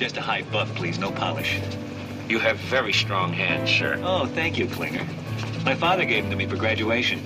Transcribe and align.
Just 0.00 0.16
a 0.16 0.22
high 0.22 0.40
buff, 0.40 0.74
please. 0.76 0.98
No 0.98 1.10
polish. 1.10 1.60
You 2.26 2.38
have 2.38 2.56
very 2.56 2.90
strong 2.90 3.34
hands, 3.34 3.68
sir. 3.68 4.00
Oh, 4.02 4.24
thank 4.24 4.56
you, 4.56 4.66
Klinger. 4.66 5.06
My 5.62 5.74
father 5.74 6.06
gave 6.06 6.22
them 6.24 6.30
to 6.30 6.36
me 6.36 6.46
for 6.46 6.56
graduation. 6.56 7.18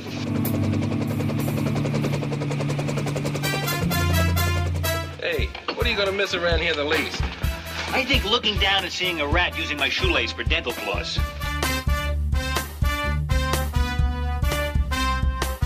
Hey, 5.21 5.48
what 5.76 5.87
are 5.87 5.88
you 5.88 5.96
gonna 5.96 6.10
miss 6.10 6.35
around 6.35 6.63
here 6.63 6.74
the 6.74 6.83
least? 6.83 7.22
I 7.92 8.04
think 8.04 8.24
looking 8.24 8.58
down 8.58 8.83
and 8.83 8.93
seeing 8.93 9.21
a 9.21 9.27
rat 9.29 9.56
using 9.56 9.79
my 9.79 9.88
shoelace 9.88 10.33
for 10.33 10.43
dental 10.43 10.72
floss. 10.72 11.17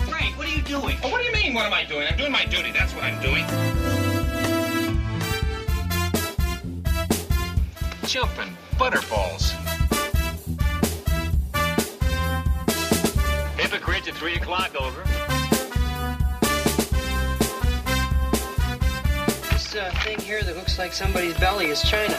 Frank, 0.07 0.37
what 0.37 0.45
are 0.45 0.55
you 0.55 0.61
doing? 0.61 0.95
Oh, 1.03 1.09
what 1.09 1.21
do 1.21 1.27
you 1.27 1.33
mean, 1.33 1.55
what 1.55 1.65
am 1.65 1.73
I 1.73 1.85
doing? 1.85 2.05
I'm 2.07 2.17
doing 2.17 2.31
my 2.31 2.45
duty, 2.45 2.71
that's 2.71 2.93
what 2.93 3.03
I'm 3.03 3.19
doing. 3.19 3.68
Jumping 8.09 8.57
butterballs. 8.71 9.51
Hypocrites 13.59 14.07
at 14.07 14.15
3 14.15 14.33
o'clock 14.33 14.75
over. 14.81 15.03
This 19.51 19.75
uh, 19.75 19.91
thing 20.03 20.19
here 20.21 20.41
that 20.41 20.55
looks 20.55 20.79
like 20.79 20.91
somebody's 20.91 21.37
belly 21.37 21.67
is 21.67 21.83
China. 21.83 22.15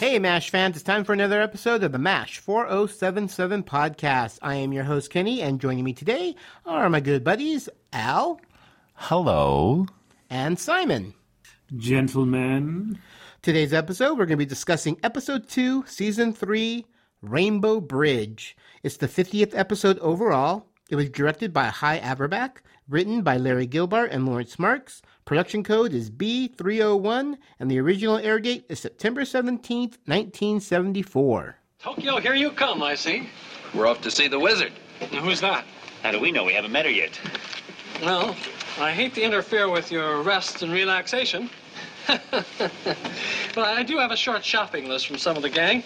Hey, 0.00 0.18
MASH 0.18 0.50
fans, 0.50 0.74
it's 0.74 0.82
time 0.82 1.04
for 1.04 1.12
another 1.12 1.40
episode 1.40 1.84
of 1.84 1.92
the 1.92 1.98
MASH 1.98 2.40
4077 2.40 3.62
podcast. 3.62 4.40
I 4.42 4.56
am 4.56 4.72
your 4.72 4.82
host, 4.82 5.10
Kenny, 5.10 5.40
and 5.40 5.60
joining 5.60 5.84
me 5.84 5.92
today 5.92 6.34
are 6.64 6.90
my 6.90 6.98
good 6.98 7.22
buddies, 7.22 7.68
Al 7.92 8.40
Hello. 8.94 9.86
And 10.30 10.58
Simon. 10.58 11.14
Gentlemen, 11.76 12.98
Today's 13.42 13.72
episode, 13.72 14.12
we're 14.18 14.26
going 14.26 14.30
to 14.30 14.36
be 14.36 14.44
discussing 14.46 14.98
episode 15.04 15.48
2, 15.48 15.84
season 15.86 16.32
3, 16.32 16.84
Rainbow 17.22 17.80
Bridge. 17.80 18.56
It's 18.82 18.96
the 18.96 19.06
50th 19.06 19.56
episode 19.56 19.98
overall. 20.00 20.66
It 20.90 20.96
was 20.96 21.10
directed 21.10 21.52
by 21.52 21.66
Hy 21.66 22.00
Averback, 22.00 22.56
written 22.88 23.22
by 23.22 23.36
Larry 23.36 23.68
Gelbart 23.68 24.08
and 24.10 24.26
Lawrence 24.26 24.58
Marks. 24.58 25.00
Production 25.24 25.62
code 25.62 25.92
is 25.92 26.10
B301, 26.10 27.36
and 27.60 27.70
the 27.70 27.78
original 27.78 28.16
air 28.18 28.40
date 28.40 28.66
is 28.68 28.80
September 28.80 29.22
17th, 29.22 29.98
1974. 30.06 31.56
Tokyo, 31.78 32.18
here 32.18 32.34
you 32.34 32.50
come, 32.50 32.82
I 32.82 32.96
see. 32.96 33.28
We're 33.74 33.86
off 33.86 34.00
to 34.02 34.10
see 34.10 34.26
the 34.26 34.40
wizard. 34.40 34.72
Now, 35.12 35.20
who's 35.20 35.40
that? 35.40 35.64
How 36.02 36.10
do 36.10 36.18
we 36.18 36.32
know? 36.32 36.44
We 36.44 36.54
haven't 36.54 36.72
met 36.72 36.84
her 36.84 36.90
yet. 36.90 37.18
Well, 38.02 38.36
I 38.78 38.92
hate 38.92 39.14
to 39.14 39.22
interfere 39.22 39.70
with 39.70 39.90
your 39.90 40.20
rest 40.20 40.62
and 40.62 40.70
relaxation. 40.70 41.48
but 42.06 42.18
I 43.56 43.82
do 43.82 43.96
have 43.96 44.10
a 44.10 44.16
short 44.16 44.44
shopping 44.44 44.88
list 44.88 45.06
from 45.06 45.16
some 45.16 45.36
of 45.36 45.42
the 45.42 45.48
gang. 45.48 45.82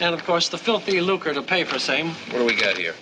And, 0.00 0.14
of 0.14 0.24
course, 0.24 0.48
the 0.48 0.58
filthy 0.58 1.00
lucre 1.00 1.34
to 1.34 1.42
pay 1.42 1.64
for 1.64 1.78
same. 1.78 2.10
What 2.30 2.38
do 2.38 2.44
we 2.44 2.54
got 2.54 2.78
here? 2.78 2.94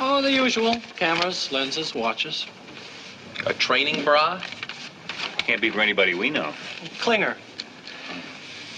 Oh, 0.00 0.20
the 0.20 0.32
usual. 0.32 0.76
Cameras, 0.96 1.52
lenses, 1.52 1.94
watches. 1.94 2.46
A 3.46 3.54
training 3.54 4.04
bra? 4.04 4.42
Can't 5.38 5.60
be 5.60 5.70
for 5.70 5.80
anybody 5.80 6.14
we 6.14 6.30
know. 6.30 6.52
Klinger. 6.98 7.36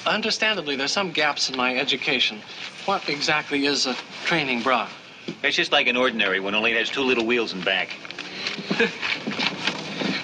Understandably, 0.06 0.76
there's 0.76 0.92
some 0.92 1.10
gaps 1.10 1.48
in 1.48 1.56
my 1.56 1.74
education. 1.76 2.40
What 2.84 3.08
exactly 3.08 3.64
is 3.64 3.86
a 3.86 3.96
training 4.26 4.60
bra? 4.62 4.88
It's 5.42 5.56
just 5.56 5.72
like 5.72 5.86
an 5.86 5.96
ordinary 5.96 6.40
one, 6.40 6.54
only 6.54 6.72
it 6.72 6.78
has 6.78 6.90
two 6.90 7.00
little 7.00 7.24
wheels 7.24 7.54
in 7.54 7.62
back. 7.62 7.96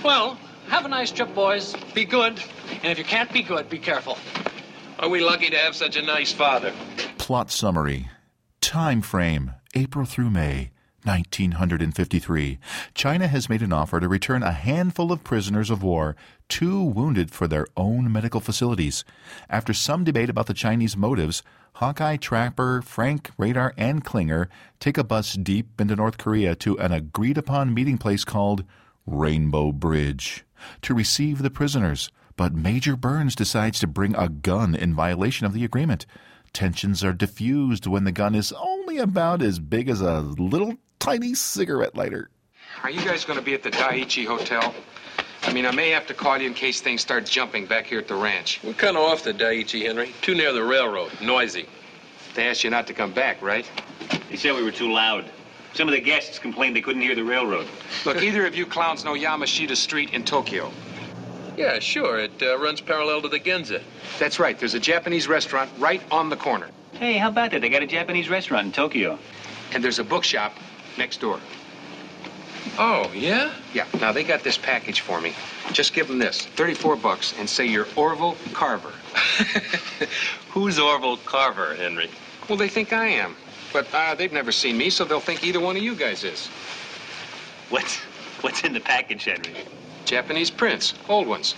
Well, 0.02 0.38
have 0.68 0.86
a 0.86 0.88
nice 0.88 1.12
trip, 1.12 1.34
boys. 1.34 1.74
Be 1.94 2.06
good. 2.06 2.42
And 2.82 2.86
if 2.86 2.96
you 2.96 3.04
can't 3.04 3.30
be 3.30 3.42
good, 3.42 3.68
be 3.68 3.78
careful. 3.78 4.16
Are 4.98 5.10
we 5.10 5.20
lucky 5.20 5.50
to 5.50 5.58
have 5.58 5.76
such 5.76 5.96
a 5.96 6.02
nice 6.02 6.32
father? 6.32 6.72
Plot 7.18 7.50
summary. 7.50 8.08
Time 8.62 9.02
frame 9.02 9.52
April 9.74 10.06
through 10.06 10.30
May 10.30 10.70
1953. 11.04 12.58
China 12.94 13.28
has 13.28 13.48
made 13.48 13.62
an 13.62 13.72
offer 13.72 14.00
to 14.00 14.08
return 14.08 14.42
a 14.42 14.52
handful 14.52 15.12
of 15.12 15.24
prisoners 15.24 15.68
of 15.68 15.82
war, 15.82 16.16
two 16.48 16.82
wounded 16.82 17.30
for 17.30 17.46
their 17.46 17.66
own 17.76 18.10
medical 18.10 18.40
facilities. 18.40 19.04
After 19.50 19.74
some 19.74 20.02
debate 20.02 20.30
about 20.30 20.46
the 20.46 20.54
Chinese 20.54 20.96
motives, 20.96 21.42
Hawkeye, 21.80 22.18
Trapper, 22.18 22.82
Frank, 22.82 23.30
Radar, 23.38 23.72
and 23.78 24.04
Klinger 24.04 24.50
take 24.80 24.98
a 24.98 25.02
bus 25.02 25.32
deep 25.32 25.80
into 25.80 25.96
North 25.96 26.18
Korea 26.18 26.54
to 26.56 26.78
an 26.78 26.92
agreed 26.92 27.38
upon 27.38 27.72
meeting 27.72 27.96
place 27.96 28.22
called 28.22 28.64
Rainbow 29.06 29.72
Bridge 29.72 30.44
to 30.82 30.92
receive 30.92 31.38
the 31.38 31.48
prisoners. 31.48 32.10
But 32.36 32.52
Major 32.52 32.96
Burns 32.96 33.34
decides 33.34 33.78
to 33.78 33.86
bring 33.86 34.14
a 34.14 34.28
gun 34.28 34.74
in 34.74 34.94
violation 34.94 35.46
of 35.46 35.54
the 35.54 35.64
agreement. 35.64 36.04
Tensions 36.52 37.02
are 37.02 37.14
diffused 37.14 37.86
when 37.86 38.04
the 38.04 38.12
gun 38.12 38.34
is 38.34 38.52
only 38.52 38.98
about 38.98 39.40
as 39.40 39.58
big 39.58 39.88
as 39.88 40.02
a 40.02 40.20
little 40.20 40.74
tiny 40.98 41.32
cigarette 41.32 41.96
lighter. 41.96 42.28
Are 42.82 42.90
you 42.90 43.02
guys 43.06 43.24
going 43.24 43.38
to 43.38 43.44
be 43.44 43.54
at 43.54 43.62
the 43.62 43.70
Daiichi 43.70 44.26
Hotel? 44.26 44.74
I 45.42 45.52
mean, 45.52 45.64
I 45.64 45.70
may 45.70 45.90
have 45.90 46.06
to 46.08 46.14
call 46.14 46.38
you 46.38 46.46
in 46.46 46.54
case 46.54 46.80
things 46.80 47.00
start 47.00 47.24
jumping 47.24 47.66
back 47.66 47.86
here 47.86 47.98
at 47.98 48.08
the 48.08 48.14
ranch. 48.14 48.60
We're 48.62 48.74
kind 48.74 48.96
of 48.96 49.02
off 49.02 49.24
the 49.24 49.32
Daiichi, 49.32 49.86
Henry. 49.86 50.14
Too 50.20 50.34
near 50.34 50.52
the 50.52 50.62
railroad. 50.62 51.12
Noisy. 51.20 51.66
They 52.34 52.46
asked 52.48 52.62
you 52.62 52.70
not 52.70 52.86
to 52.88 52.94
come 52.94 53.12
back, 53.12 53.40
right? 53.40 53.68
They 54.28 54.36
said 54.36 54.54
we 54.54 54.62
were 54.62 54.70
too 54.70 54.92
loud. 54.92 55.24
Some 55.72 55.88
of 55.88 55.92
the 55.92 56.00
guests 56.00 56.38
complained 56.38 56.76
they 56.76 56.80
couldn't 56.80 57.02
hear 57.02 57.14
the 57.14 57.24
railroad. 57.24 57.66
Look, 58.04 58.22
either 58.22 58.46
of 58.46 58.54
you 58.54 58.66
clowns 58.66 59.04
know 59.04 59.14
Yamashita 59.14 59.76
Street 59.76 60.12
in 60.12 60.24
Tokyo. 60.24 60.70
Yeah, 61.56 61.78
sure. 61.78 62.20
It 62.20 62.42
uh, 62.42 62.58
runs 62.58 62.80
parallel 62.80 63.22
to 63.22 63.28
the 63.28 63.40
Ginza. 63.40 63.82
That's 64.18 64.38
right. 64.38 64.58
There's 64.58 64.74
a 64.74 64.80
Japanese 64.80 65.26
restaurant 65.26 65.70
right 65.78 66.02
on 66.10 66.28
the 66.28 66.36
corner. 66.36 66.68
Hey, 66.92 67.18
how 67.18 67.28
about 67.28 67.50
that? 67.52 67.60
They 67.60 67.68
got 67.68 67.82
a 67.82 67.86
Japanese 67.86 68.28
restaurant 68.28 68.66
in 68.66 68.72
Tokyo. 68.72 69.18
And 69.72 69.82
there's 69.82 69.98
a 69.98 70.04
bookshop 70.04 70.54
next 70.98 71.20
door. 71.20 71.40
Oh, 72.78 73.10
yeah? 73.14 73.52
Yeah, 73.74 73.86
now 74.00 74.12
they 74.12 74.24
got 74.24 74.42
this 74.42 74.56
package 74.56 75.00
for 75.00 75.20
me. 75.20 75.34
Just 75.72 75.92
give 75.92 76.08
them 76.08 76.18
this 76.18 76.46
34 76.46 76.96
bucks 76.96 77.34
and 77.38 77.48
say 77.48 77.66
you're 77.66 77.88
Orville 77.96 78.36
Carver. 78.52 78.92
Who's 80.50 80.78
Orville 80.78 81.18
Carver, 81.18 81.74
Henry? 81.74 82.10
Well, 82.48 82.58
they 82.58 82.68
think 82.68 82.92
I 82.92 83.06
am. 83.06 83.36
But 83.72 83.86
uh, 83.94 84.14
they've 84.14 84.32
never 84.32 84.52
seen 84.52 84.76
me, 84.76 84.90
so 84.90 85.04
they'll 85.04 85.20
think 85.20 85.44
either 85.44 85.60
one 85.60 85.76
of 85.76 85.82
you 85.82 85.94
guys 85.94 86.24
is. 86.24 86.48
What's 87.68 87.96
what's 88.40 88.64
in 88.64 88.72
the 88.72 88.80
package, 88.80 89.24
Henry? 89.24 89.54
Japanese 90.04 90.50
prints, 90.50 90.94
old 91.08 91.28
ones. 91.28 91.54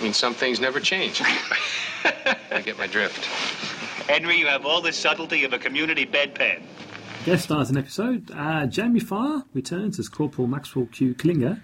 I 0.00 0.02
mean, 0.02 0.12
some 0.12 0.34
things 0.34 0.58
never 0.58 0.80
change. 0.80 1.22
I 2.04 2.60
get 2.64 2.76
my 2.78 2.86
drift. 2.88 3.24
Henry, 4.08 4.36
you 4.36 4.46
have 4.46 4.66
all 4.66 4.80
the 4.80 4.92
subtlety 4.92 5.44
of 5.44 5.52
a 5.52 5.58
community 5.58 6.04
bedpan. 6.06 6.62
Guest 7.26 7.42
stars 7.42 7.70
in 7.70 7.76
episode. 7.76 8.30
Uh, 8.32 8.66
Jamie 8.66 9.00
Farr 9.00 9.42
returns 9.52 9.98
as 9.98 10.08
Corporal 10.08 10.46
Maxwell 10.46 10.86
Q. 10.86 11.12
Klinger. 11.12 11.60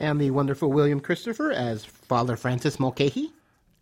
And 0.00 0.18
the 0.18 0.30
wonderful 0.30 0.72
William 0.72 1.00
Christopher 1.00 1.52
as 1.52 1.84
Father 1.84 2.34
Francis 2.34 2.80
Mulcahy. 2.80 3.30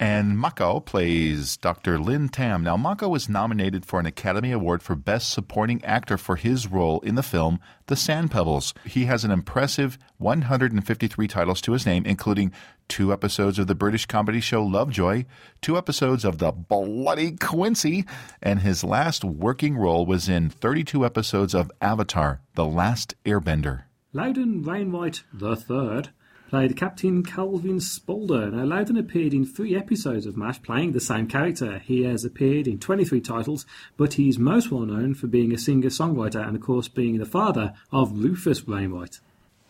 And 0.00 0.36
Mako 0.36 0.80
plays 0.80 1.56
Dr. 1.56 2.00
Lin 2.00 2.30
Tam. 2.30 2.64
Now, 2.64 2.76
Mako 2.76 3.10
was 3.10 3.28
nominated 3.28 3.86
for 3.86 4.00
an 4.00 4.06
Academy 4.06 4.50
Award 4.50 4.82
for 4.82 4.96
Best 4.96 5.30
Supporting 5.30 5.84
Actor 5.84 6.18
for 6.18 6.34
his 6.34 6.66
role 6.66 6.98
in 7.02 7.14
the 7.14 7.22
film 7.22 7.60
The 7.86 7.94
Sand 7.94 8.32
Pebbles. 8.32 8.74
He 8.84 9.04
has 9.04 9.22
an 9.22 9.30
impressive 9.30 9.98
153 10.18 11.28
titles 11.28 11.60
to 11.60 11.72
his 11.72 11.86
name, 11.86 12.04
including 12.06 12.50
two 12.90 13.12
episodes 13.12 13.58
of 13.58 13.68
the 13.68 13.74
British 13.74 14.04
comedy 14.04 14.40
show 14.40 14.62
Lovejoy, 14.62 15.24
two 15.62 15.78
episodes 15.78 16.24
of 16.24 16.38
The 16.38 16.50
Bloody 16.50 17.36
Quincy, 17.36 18.04
and 18.42 18.60
his 18.60 18.82
last 18.82 19.24
working 19.24 19.76
role 19.76 20.04
was 20.04 20.28
in 20.28 20.50
32 20.50 21.06
episodes 21.06 21.54
of 21.54 21.70
Avatar 21.80 22.40
The 22.56 22.66
Last 22.66 23.14
Airbender. 23.24 23.84
Loudon 24.12 24.64
Wainwright 24.64 25.22
III 25.40 26.10
played 26.48 26.76
Captain 26.76 27.22
Calvin 27.22 27.78
Spaulding. 27.78 28.56
Now, 28.56 28.64
Loudon 28.64 28.96
appeared 28.96 29.34
in 29.34 29.46
three 29.46 29.76
episodes 29.76 30.26
of 30.26 30.36
MASH 30.36 30.60
playing 30.62 30.90
the 30.90 31.00
same 31.00 31.28
character. 31.28 31.78
He 31.78 32.02
has 32.02 32.24
appeared 32.24 32.66
in 32.66 32.80
23 32.80 33.20
titles, 33.20 33.64
but 33.96 34.14
he's 34.14 34.36
most 34.36 34.72
well 34.72 34.84
known 34.84 35.14
for 35.14 35.28
being 35.28 35.54
a 35.54 35.58
singer-songwriter 35.58 36.44
and, 36.44 36.56
of 36.56 36.62
course, 36.62 36.88
being 36.88 37.18
the 37.18 37.24
father 37.24 37.72
of 37.92 38.18
Rufus 38.18 38.66
Wainwright. 38.66 39.20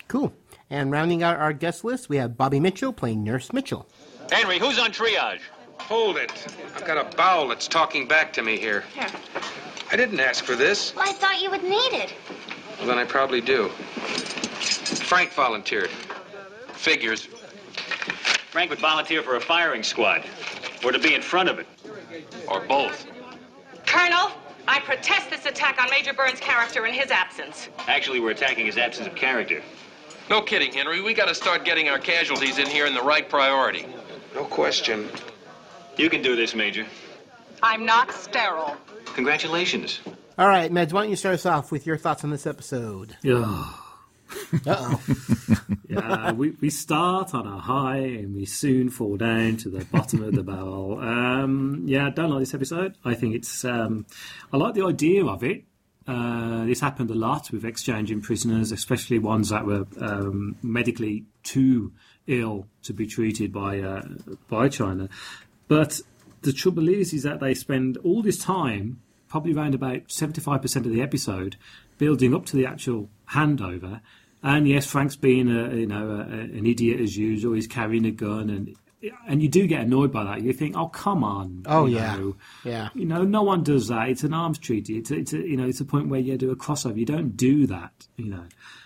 Cool. 0.07 0.33
And 0.71 0.89
rounding 0.89 1.21
out 1.21 1.35
our 1.35 1.51
guest 1.51 1.83
list, 1.83 2.07
we 2.07 2.15
have 2.15 2.37
Bobby 2.37 2.61
Mitchell 2.61 2.93
playing 2.93 3.25
Nurse 3.25 3.51
Mitchell. 3.51 3.89
Henry, 4.31 4.57
who's 4.57 4.79
on 4.79 4.91
triage? 4.91 5.41
Hold 5.79 6.15
it. 6.15 6.31
I've 6.73 6.85
got 6.85 6.97
a 6.97 7.15
bowel 7.17 7.49
that's 7.49 7.67
talking 7.67 8.07
back 8.07 8.31
to 8.33 8.41
me 8.41 8.57
here. 8.57 8.85
Here. 8.93 9.09
I 9.91 9.97
didn't 9.97 10.21
ask 10.21 10.45
for 10.45 10.55
this. 10.55 10.95
Well, 10.95 11.03
I 11.05 11.11
thought 11.11 11.41
you 11.41 11.51
would 11.51 11.63
need 11.63 11.91
it. 11.91 12.13
Well, 12.77 12.87
then 12.87 12.97
I 12.97 13.03
probably 13.03 13.41
do. 13.41 13.67
Frank 13.67 15.33
volunteered. 15.33 15.89
Figures. 16.71 17.25
Frank 18.51 18.69
would 18.69 18.79
volunteer 18.79 19.21
for 19.23 19.35
a 19.35 19.41
firing 19.41 19.83
squad, 19.83 20.23
or 20.85 20.93
to 20.93 20.99
be 20.99 21.13
in 21.13 21.21
front 21.21 21.49
of 21.49 21.59
it, 21.59 21.67
or 22.47 22.61
both. 22.61 23.05
Colonel, 23.85 24.31
I 24.69 24.79
protest 24.79 25.29
this 25.29 25.45
attack 25.45 25.81
on 25.81 25.89
Major 25.89 26.13
Burns' 26.13 26.39
character 26.39 26.85
in 26.85 26.93
his 26.93 27.11
absence. 27.11 27.67
Actually, 27.87 28.21
we're 28.21 28.31
attacking 28.31 28.65
his 28.65 28.77
absence 28.77 29.07
of 29.07 29.15
character. 29.15 29.61
No 30.29 30.41
kidding, 30.41 30.71
Henry. 30.71 31.01
We 31.01 31.13
got 31.13 31.27
to 31.27 31.35
start 31.35 31.65
getting 31.65 31.89
our 31.89 31.99
casualties 31.99 32.57
in 32.57 32.67
here 32.67 32.85
in 32.85 32.93
the 32.93 33.01
right 33.01 33.27
priority. 33.27 33.85
No 34.33 34.45
question. 34.45 35.09
You 35.97 36.09
can 36.09 36.21
do 36.21 36.35
this, 36.35 36.55
Major. 36.55 36.85
I'm 37.61 37.85
not 37.85 38.11
sterile. 38.11 38.77
Congratulations. 39.13 39.99
All 40.37 40.47
right, 40.47 40.71
Meds, 40.71 40.93
why 40.93 41.01
don't 41.01 41.09
you 41.09 41.15
start 41.15 41.35
us 41.35 41.45
off 41.45 41.71
with 41.71 41.85
your 41.85 41.97
thoughts 41.97 42.23
on 42.23 42.29
this 42.29 42.47
episode? 42.47 43.17
Yeah. 43.21 43.65
Uh 44.65 44.75
oh. 44.77 45.01
yeah, 45.89 46.31
we, 46.31 46.51
we 46.61 46.69
start 46.69 47.33
on 47.33 47.45
a 47.45 47.59
high 47.59 47.97
and 47.97 48.33
we 48.33 48.45
soon 48.45 48.89
fall 48.89 49.17
down 49.17 49.57
to 49.57 49.69
the 49.69 49.83
bottom 49.85 50.23
of 50.23 50.33
the 50.33 50.43
barrel. 50.43 50.99
Um, 50.99 51.83
yeah, 51.85 52.09
don't 52.09 52.29
like 52.29 52.39
this 52.39 52.53
episode. 52.53 52.95
I 53.03 53.13
think 53.13 53.35
it's. 53.35 53.65
Um, 53.65 54.05
I 54.53 54.57
like 54.57 54.73
the 54.73 54.85
idea 54.85 55.25
of 55.25 55.43
it. 55.43 55.65
Uh, 56.07 56.65
this 56.65 56.79
happened 56.79 57.11
a 57.11 57.15
lot 57.15 57.51
with 57.51 57.63
exchanging 57.63 58.21
prisoners, 58.21 58.71
especially 58.71 59.19
ones 59.19 59.49
that 59.49 59.65
were 59.65 59.85
um, 59.99 60.55
medically 60.63 61.25
too 61.43 61.93
ill 62.27 62.65
to 62.83 62.93
be 62.93 63.05
treated 63.05 63.53
by 63.53 63.79
uh, 63.79 64.01
by 64.49 64.67
China. 64.67 65.09
But 65.67 66.01
the 66.41 66.53
trouble 66.53 66.89
is, 66.89 67.13
is 67.13 67.23
that 67.23 67.39
they 67.39 67.53
spend 67.53 67.97
all 67.97 68.23
this 68.23 68.39
time, 68.39 69.01
probably 69.27 69.53
around 69.53 69.75
about 69.75 70.11
seventy 70.11 70.41
five 70.41 70.61
percent 70.61 70.85
of 70.85 70.91
the 70.91 71.01
episode, 71.01 71.55
building 71.97 72.33
up 72.33 72.45
to 72.47 72.57
the 72.57 72.65
actual 72.65 73.09
handover. 73.29 74.01
And 74.43 74.67
yes, 74.67 74.87
Frank's 74.87 75.15
being 75.15 75.51
a 75.51 75.75
you 75.75 75.85
know 75.85 76.09
a, 76.09 76.21
an 76.21 76.65
idiot 76.65 76.99
as 76.99 77.15
usual. 77.15 77.53
He's 77.53 77.67
carrying 77.67 78.05
a 78.05 78.11
gun, 78.11 78.49
and 78.49 78.75
and 79.27 79.41
you 79.41 79.49
do 79.49 79.67
get 79.67 79.81
annoyed 79.81 80.11
by 80.11 80.23
that. 80.23 80.41
You 80.41 80.53
think, 80.53 80.75
oh 80.77 80.87
come 80.87 81.23
on, 81.23 81.63
Oh, 81.65 81.85
you 81.85 81.95
yeah. 81.97 82.15
know. 82.15 82.35
Yeah. 82.63 82.89
You 82.93 83.05
know, 83.05 83.23
no 83.23 83.41
one 83.43 83.63
does 83.63 83.87
that. 83.87 84.09
It's 84.09 84.23
an 84.23 84.33
arms 84.33 84.59
treaty. 84.59 84.97
It's 84.97 85.11
it's 85.11 85.33
a, 85.33 85.37
you 85.37 85.57
know, 85.57 85.67
it's 85.67 85.79
a 85.81 85.85
point 85.85 86.09
where 86.09 86.19
you 86.19 86.37
do 86.37 86.51
a 86.51 86.55
crossover. 86.55 86.97
You 86.97 87.05
don't 87.05 87.35
do 87.35 87.67
that. 87.67 88.07
You 88.17 88.29
know. 88.29 88.43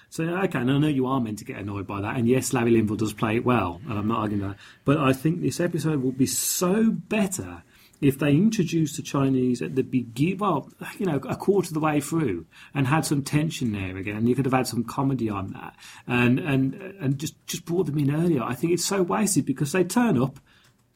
So 0.10 0.24
okay, 0.24 0.60
and 0.60 0.72
I 0.72 0.78
know 0.78 0.88
you 0.88 1.08
are 1.08 1.20
meant 1.20 1.40
to 1.40 1.46
get 1.46 1.58
annoyed 1.58 1.86
by 1.88 2.00
that, 2.02 2.16
and 2.16 2.28
yes, 2.28 2.54
Larry 2.54 2.72
Linville 2.72 2.96
does 2.96 3.12
play 3.12 3.36
it 3.36 3.44
well, 3.46 3.82
and 3.90 4.00
I'm 4.00 4.08
not 4.08 4.20
arguing 4.20 4.48
that. 4.48 4.56
But 4.86 4.98
I 4.98 5.12
think 5.12 5.42
this 5.42 5.60
episode 5.60 6.02
will 6.02 6.14
be 6.14 6.26
so 6.28 6.90
better 6.92 7.64
if 8.02 8.20
they 8.20 8.32
introduced 8.32 8.98
the 8.98 9.02
Chinese 9.02 9.62
at 9.62 9.76
the 9.76 9.84
begin, 9.84 10.38
well, 10.38 10.70
you 10.98 11.06
know, 11.06 11.18
a 11.30 11.36
quarter 11.36 11.70
of 11.70 11.74
the 11.74 11.80
way 11.80 12.00
through, 12.00 12.46
and 12.74 12.88
had 12.88 13.06
some 13.06 13.24
tension 13.24 13.72
there 13.72 13.98
again. 13.98 14.18
And 14.18 14.30
you 14.30 14.36
could 14.36 14.46
have 14.46 14.54
had 14.54 14.68
some 14.68 14.84
comedy 14.84 15.30
on 15.30 15.54
that, 15.54 15.76
and 16.08 16.40
and 16.40 16.74
and 16.74 17.18
just 17.18 17.36
just 17.48 17.66
brought 17.66 17.86
them 17.86 17.98
in 17.98 18.14
earlier. 18.14 18.44
I 18.44 18.56
think 18.56 18.74
it's 18.74 18.86
so 18.86 19.02
wasted 19.02 19.46
because 19.46 19.72
they 19.72 19.84
turn 19.84 20.22
up 20.22 20.40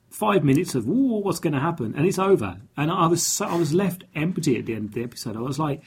five 0.10 0.44
minutes 0.44 0.76
of 0.76 0.88
"Ooh, 0.88 1.20
what's 1.20 1.40
going 1.40 1.54
to 1.54 1.60
happen?" 1.60 1.94
and 1.96 2.06
it's 2.06 2.20
over. 2.20 2.58
And 2.76 2.92
I 2.92 3.08
was 3.08 3.26
so, 3.26 3.46
I 3.46 3.56
was 3.56 3.74
left 3.74 4.04
empty 4.16 4.58
at 4.58 4.66
the 4.66 4.76
end 4.76 4.90
of 4.90 4.94
the 4.94 5.04
episode. 5.04 5.38
I 5.38 5.42
was 5.42 5.60
like, 5.60 5.82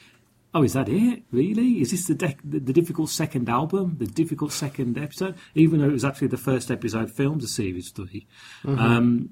"Oh, 0.53 0.63
is 0.63 0.73
that 0.73 0.89
it? 0.89 1.23
Really? 1.31 1.81
Is 1.81 1.91
this 1.91 2.07
the 2.07 2.15
dec 2.15 2.37
the, 2.43 2.59
difficult 2.59 3.09
second 3.09 3.49
album? 3.49 3.97
The 3.99 4.07
difficult 4.07 4.51
second 4.51 4.97
episode?" 4.97 5.35
Even 5.55 5.79
though 5.79 5.89
it 5.89 5.93
was 5.93 6.05
actually 6.05 6.27
the 6.27 6.37
first 6.37 6.71
episode 6.71 7.11
filmed 7.11 7.43
a 7.43 7.47
series 7.47 7.91
3 7.91 8.27
um, 8.65 9.29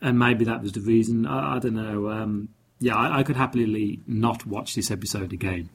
and 0.00 0.18
maybe 0.18 0.44
that 0.44 0.62
was 0.62 0.72
the 0.72 0.80
reason. 0.80 1.26
I, 1.26 1.56
I 1.56 1.58
don't 1.58 1.74
know. 1.74 2.10
Um, 2.10 2.48
yeah, 2.80 2.94
I, 2.96 3.20
I 3.20 3.22
could 3.22 3.36
happily 3.36 4.00
not 4.06 4.46
watch 4.46 4.74
this 4.74 4.90
episode 4.90 5.32
again. 5.32 5.70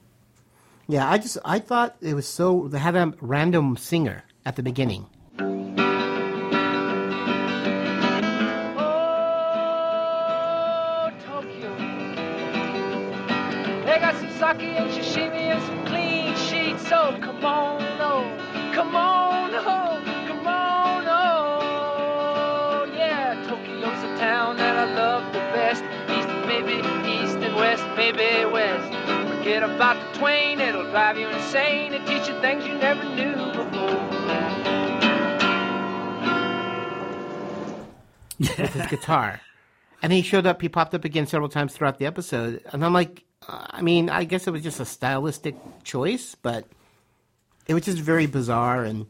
Yeah, 0.87 1.09
I 1.09 1.17
just 1.17 1.37
I 1.45 1.59
thought 1.59 1.95
it 2.01 2.13
was 2.13 2.27
so 2.27 2.67
they 2.67 2.79
had 2.79 2.95
a 2.95 3.13
random 3.21 3.77
singer 3.77 4.23
at 4.45 4.55
the 4.55 4.63
beginning. 4.63 5.05
Oh, 10.15 11.11
Tokyo. 11.25 11.75
They 13.85 13.97
got 13.99 14.15
some 14.15 14.29
sake 14.29 14.63
and 14.63 14.91
sashimi 14.91 15.43
and 15.53 15.63
some 15.63 15.85
clean 15.85 16.35
sheets. 16.35 16.87
So 16.87 17.17
come 17.21 17.43
on, 17.45 17.81
and 28.11 28.51
west, 28.51 28.91
maybe. 28.91 29.37
Forget 29.37 29.63
about 29.63 30.13
the 30.13 30.19
twain, 30.19 30.59
it'll 30.59 30.89
drive 30.91 31.17
you 31.17 31.27
insane 31.27 31.93
and 31.93 32.05
teach 32.07 32.27
you 32.27 32.39
things 32.41 32.65
you 32.65 32.75
never 32.75 33.03
knew 33.15 33.35
before. 33.53 34.23
with 38.39 38.73
his 38.73 38.87
guitar. 38.89 39.41
And 40.01 40.11
he 40.11 40.21
showed 40.21 40.45
up, 40.45 40.61
he 40.61 40.69
popped 40.69 40.93
up 40.93 41.05
again 41.05 41.27
several 41.27 41.49
times 41.49 41.73
throughout 41.73 41.97
the 41.97 42.05
episode. 42.05 42.61
And 42.71 42.83
I'm 42.83 42.93
like, 42.93 43.23
uh, 43.47 43.67
I 43.69 43.81
mean, 43.81 44.09
I 44.09 44.25
guess 44.25 44.47
it 44.47 44.51
was 44.51 44.61
just 44.63 44.79
a 44.79 44.85
stylistic 44.85 45.55
choice, 45.83 46.35
but 46.35 46.65
it 47.67 47.73
was 47.73 47.85
just 47.85 47.99
very 47.99 48.25
bizarre. 48.25 48.83
And 48.83 49.05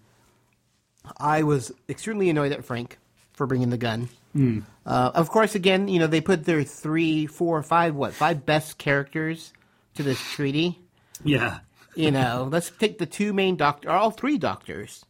I 1.18 1.44
was 1.44 1.72
extremely 1.90 2.30
annoyed 2.30 2.52
at 2.52 2.64
Frank 2.64 3.00
for 3.34 3.48
bringing 3.48 3.70
the 3.70 3.78
gun. 3.78 4.10
Uh, 4.36 5.12
of 5.14 5.30
course, 5.30 5.54
again, 5.54 5.88
you 5.88 6.00
know, 6.00 6.08
they 6.08 6.22
put 6.22 6.44
their 6.46 6.64
three, 6.64 7.28
four, 7.28 7.62
five, 7.62 7.94
what, 7.96 8.14
five 8.14 8.46
best 8.46 8.78
characters 8.80 9.54
to 9.96 10.02
this 10.04 10.20
treaty. 10.20 10.80
Yeah, 11.24 11.60
You 11.96 12.10
know, 12.12 12.48
let's 12.52 12.72
take 12.72 12.98
the 12.98 13.06
two 13.06 13.32
main 13.34 13.56
doctor, 13.58 13.90
or 13.90 13.94
all 13.94 14.10
three 14.12 14.38
doctors. 14.40 15.06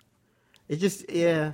It 0.67 0.77
just, 0.77 1.09
yeah. 1.09 1.53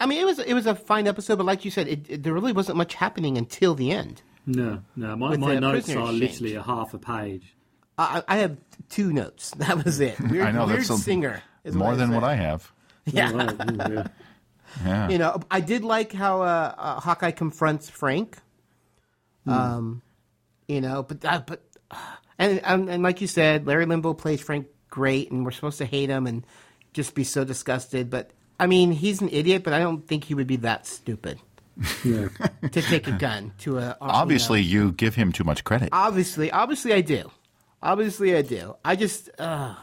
I 0.00 0.06
mean, 0.06 0.18
it 0.20 0.24
was 0.26 0.38
it 0.40 0.54
was 0.54 0.66
a 0.66 0.74
fine 0.74 1.06
episode, 1.06 1.36
but 1.36 1.46
like 1.46 1.64
you 1.64 1.70
said, 1.70 1.86
it, 1.86 2.10
it, 2.10 2.22
there 2.24 2.32
really 2.34 2.52
wasn't 2.52 2.76
much 2.78 2.94
happening 2.94 3.38
until 3.38 3.74
the 3.76 3.92
end. 3.92 4.22
no, 4.44 4.82
no. 4.96 5.14
My, 5.16 5.30
With 5.30 5.38
my 5.40 5.54
notes 5.60 5.88
are 5.90 5.92
exchange. 6.10 6.20
literally 6.20 6.54
a 6.56 6.62
half 6.62 6.92
a 6.94 6.98
page. 6.98 7.54
I, 7.96 8.22
I 8.26 8.36
have 8.38 8.56
two 8.90 9.12
notes. 9.12 9.52
That 9.58 9.84
was 9.84 10.00
it. 10.00 10.18
Weird, 10.20 10.48
I 10.48 10.50
know 10.50 10.66
weird 10.66 10.78
that's 10.80 10.88
some- 10.88 10.98
singer. 10.98 11.42
is 11.62 11.74
more 11.76 11.94
than 11.94 12.08
said. 12.08 12.14
what 12.16 12.24
I 12.24 12.34
have. 12.34 12.72
Yeah. 13.06 14.08
Wow. 14.82 14.82
Ooh, 14.82 14.88
yeah. 14.88 14.94
Yeah. 15.04 15.08
You 15.10 15.18
know, 15.18 15.40
I 15.50 15.60
did 15.60 15.84
like 15.84 16.12
how 16.12 16.42
uh, 16.42 16.74
uh, 16.76 17.00
Hawkeye 17.00 17.30
confronts 17.32 17.90
Frank. 17.90 18.38
Um, 19.46 20.00
you 20.68 20.80
know, 20.80 21.02
but 21.02 21.24
uh, 21.24 21.42
but 21.46 21.62
and, 22.38 22.60
and 22.64 22.88
and 22.88 23.02
like 23.02 23.20
you 23.20 23.26
said, 23.26 23.66
Larry 23.66 23.84
Linville 23.86 24.14
plays 24.14 24.40
Frank 24.40 24.66
great, 24.88 25.30
and 25.30 25.44
we're 25.44 25.50
supposed 25.50 25.78
to 25.78 25.84
hate 25.84 26.08
him 26.08 26.26
and 26.26 26.46
just 26.94 27.14
be 27.14 27.24
so 27.24 27.44
disgusted. 27.44 28.08
But 28.08 28.30
I 28.58 28.66
mean, 28.66 28.90
he's 28.92 29.20
an 29.20 29.28
idiot, 29.30 29.62
but 29.62 29.72
I 29.74 29.80
don't 29.80 30.06
think 30.06 30.24
he 30.24 30.34
would 30.34 30.46
be 30.46 30.56
that 30.56 30.86
stupid 30.86 31.38
Yeah. 32.04 32.28
to 32.70 32.80
take 32.82 33.06
a 33.06 33.12
gun 33.12 33.52
to 33.58 33.78
a. 33.78 33.96
Obviously, 34.00 34.62
you 34.62 34.78
know. 34.80 34.86
you 34.86 34.92
give 34.92 35.14
him 35.14 35.30
too 35.32 35.44
much 35.44 35.62
credit. 35.64 35.90
obviously, 35.92 36.50
obviously, 36.50 36.94
I 36.94 37.02
do. 37.02 37.30
Obviously, 37.82 38.34
I 38.34 38.40
do. 38.40 38.76
I 38.82 38.96
just, 38.96 39.28
uh, 39.38 39.74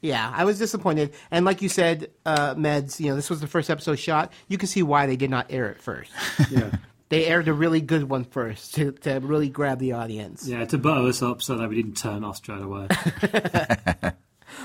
yeah, 0.00 0.32
I 0.34 0.44
was 0.44 0.58
disappointed. 0.58 1.14
And 1.30 1.44
like 1.44 1.62
you 1.62 1.68
said, 1.68 2.10
uh, 2.24 2.54
Meds, 2.54 3.00
you 3.00 3.10
know, 3.10 3.16
this 3.16 3.30
was 3.30 3.40
the 3.40 3.46
first 3.46 3.70
episode 3.70 3.96
shot. 3.96 4.32
You 4.48 4.58
can 4.58 4.68
see 4.68 4.82
why 4.82 5.06
they 5.06 5.16
did 5.16 5.30
not 5.30 5.46
air 5.50 5.70
it 5.70 5.80
first. 5.80 6.12
yeah. 6.50 6.70
they 7.08 7.26
aired 7.26 7.48
a 7.48 7.52
really 7.52 7.80
good 7.80 8.04
one 8.04 8.24
first 8.24 8.74
to, 8.74 8.92
to 8.92 9.18
really 9.20 9.48
grab 9.48 9.78
the 9.78 9.92
audience. 9.92 10.46
Yeah, 10.46 10.64
to 10.66 10.78
butter 10.78 11.06
us 11.06 11.22
up 11.22 11.42
so 11.42 11.56
that 11.56 11.68
we 11.68 11.76
didn't 11.76 11.96
turn 11.96 12.24
off 12.24 12.36
straight 12.36 12.62
away. 12.62 12.88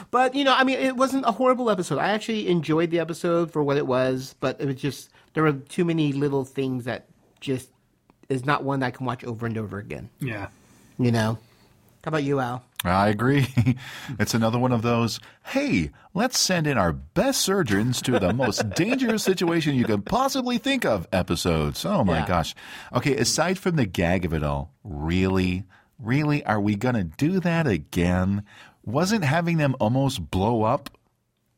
But 0.10 0.36
you 0.36 0.44
know, 0.44 0.54
I 0.54 0.64
mean, 0.64 0.80
it 0.80 0.96
wasn't 0.96 1.26
a 1.26 1.32
horrible 1.32 1.70
episode. 1.70 2.00
I 2.00 2.10
actually 2.12 2.48
enjoyed 2.48 2.92
the 2.92 3.00
episode 3.00 3.52
for 3.52 3.64
what 3.64 3.78
it 3.78 3.88
was, 3.88 4.36
but 4.40 4.60
it 4.60 4.66
was 4.66 4.76
just 4.76 5.10
there 5.34 5.44
were 5.44 5.54
too 5.54 5.86
many 5.86 6.12
little 6.12 6.44
things 6.46 6.86
that 6.86 7.08
just 7.40 7.70
is 8.30 8.46
not 8.46 8.64
one 8.64 8.80
that 8.82 8.88
I 8.88 8.92
can 8.92 9.06
watch 9.06 9.24
over 9.24 9.46
and 9.46 9.58
over 9.58 9.78
again. 9.78 10.10
yeah. 10.20 10.48
You 10.98 11.12
know. 11.12 11.40
How 12.04 12.10
about 12.10 12.24
you, 12.24 12.40
Al? 12.40 12.64
I 12.84 13.10
agree. 13.10 13.48
It's 14.20 14.34
another 14.34 14.58
one 14.60 14.72
of 14.72 14.82
those, 14.82 15.20
hey, 15.46 15.92
let's 16.14 16.38
send 16.40 16.68
in 16.68 16.78
our 16.78 16.92
best 16.92 17.42
surgeons 17.42 18.02
to 18.04 18.20
the 18.20 18.34
most 18.34 18.70
dangerous 18.76 19.24
situation 19.24 19.76
you 19.76 19.86
can 19.86 20.02
possibly 20.02 20.58
think 20.58 20.84
of 20.86 21.08
episodes. 21.14 21.86
Oh 21.86 22.04
my 22.04 22.20
Yeah. 22.20 22.28
gosh. 22.28 22.56
Okay, 22.94 23.16
aside 23.18 23.58
from 23.60 23.76
the 23.76 23.86
gag 23.86 24.26
of 24.26 24.34
it 24.34 24.44
all, 24.44 24.74
really, 24.84 25.64
really, 26.00 26.44
are 26.46 26.60
we 26.60 26.76
going 26.76 26.96
to 26.96 27.04
do 27.04 27.40
that 27.42 27.68
again? 27.68 28.44
Wasn't 28.84 29.24
having 29.24 29.58
them 29.58 29.76
almost 29.80 30.30
blow 30.32 30.64
up 30.64 30.90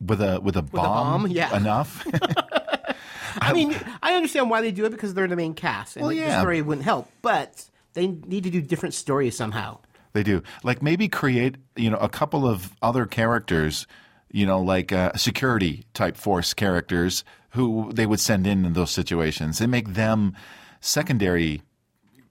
with 0.02 0.22
a 0.22 0.42
with 0.42 0.58
a 0.58 0.62
bomb, 0.62 1.24
bomb? 1.24 1.32
Yeah. 1.32 1.56
enough? 1.56 2.06
I 3.42 3.54
mean, 3.54 3.76
I 4.04 4.14
understand 4.14 4.50
why 4.50 4.62
they 4.62 4.72
do 4.72 4.86
it 4.86 4.92
because 4.92 5.14
they're 5.14 5.28
the 5.28 5.36
main 5.36 5.54
cast, 5.56 5.96
and 5.96 6.06
Well, 6.06 6.10
the 6.16 6.22
yeah. 6.22 6.40
story 6.40 6.62
wouldn't 6.62 6.86
help. 6.86 7.10
But 7.22 7.66
they 7.94 8.08
need 8.08 8.44
to 8.44 8.50
do 8.52 8.62
different 8.62 8.94
stories 8.94 9.36
somehow. 9.36 9.80
They 10.14 10.24
do. 10.24 10.44
Like 10.64 10.82
maybe 10.82 11.08
create, 11.08 11.56
you 11.76 11.90
know, 11.90 11.98
a 11.98 12.10
couple 12.10 12.48
of 12.48 12.74
other 12.82 13.06
characters, 13.06 13.88
you 14.32 14.46
know, 14.46 14.62
like 14.62 14.92
uh, 14.92 15.14
security 15.16 15.86
type 15.94 16.16
force 16.18 16.54
characters 16.54 17.24
who 17.52 17.92
they 17.94 18.06
would 18.06 18.20
send 18.20 18.48
in 18.48 18.66
in 18.66 18.74
those 18.74 18.92
situations 18.92 19.60
and 19.62 19.70
make 19.72 19.90
them 19.90 20.36
secondary 20.80 21.62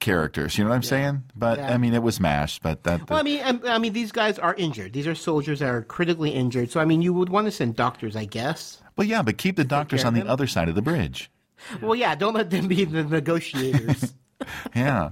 characters. 0.00 0.58
You 0.58 0.64
know 0.64 0.70
what 0.70 0.76
I'm 0.76 0.82
saying? 0.82 1.22
But 1.34 1.58
Yeah. 1.58 1.72
I 1.74 1.78
mean, 1.78 1.94
it 1.94 2.02
was 2.02 2.18
mashed. 2.20 2.62
But 2.62 2.82
that. 2.84 3.08
Well, 3.08 3.18
I 3.18 3.22
mean, 3.22 3.40
I, 3.40 3.74
I 3.74 3.78
mean, 3.78 3.92
these 3.92 4.12
guys 4.12 4.38
are 4.38 4.54
injured. 4.54 4.92
These 4.92 5.06
are 5.06 5.14
soldiers 5.14 5.60
that 5.60 5.68
are 5.68 5.82
critically 5.82 6.30
injured. 6.30 6.70
So, 6.70 6.80
I 6.80 6.84
mean, 6.84 7.02
you 7.02 7.12
would 7.14 7.28
want 7.28 7.46
to 7.46 7.50
send 7.52 7.76
doctors, 7.76 8.16
I 8.16 8.24
guess. 8.24 8.80
well, 8.96 9.06
yeah, 9.06 9.22
but 9.22 9.38
keep 9.38 9.56
the 9.56 9.64
doctors 9.64 10.04
on 10.04 10.14
the 10.14 10.26
other 10.26 10.46
side 10.46 10.68
of 10.68 10.74
the 10.74 10.82
bridge. 10.82 11.30
Well, 11.80 11.94
yeah, 11.94 12.16
don't 12.16 12.34
let 12.34 12.50
them 12.50 12.66
be 12.66 12.84
the 12.84 13.04
negotiators. 13.04 14.12
Yeah, 14.74 15.10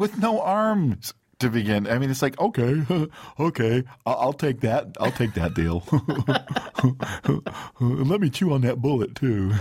with 0.00 0.18
no 0.18 0.40
arms. 0.40 1.14
To 1.40 1.50
begin. 1.50 1.86
I 1.86 1.98
mean, 1.98 2.10
it's 2.10 2.22
like 2.22 2.38
okay, 2.40 2.82
okay, 3.40 3.84
I'll, 4.06 4.16
I'll 4.16 4.32
take 4.32 4.60
that. 4.60 4.96
I'll 5.00 5.12
take 5.12 5.34
that 5.34 5.54
deal. 5.54 5.82
Let 7.80 8.20
me 8.20 8.30
chew 8.30 8.52
on 8.52 8.62
that 8.62 8.80
bullet 8.80 9.14
too. 9.14 9.52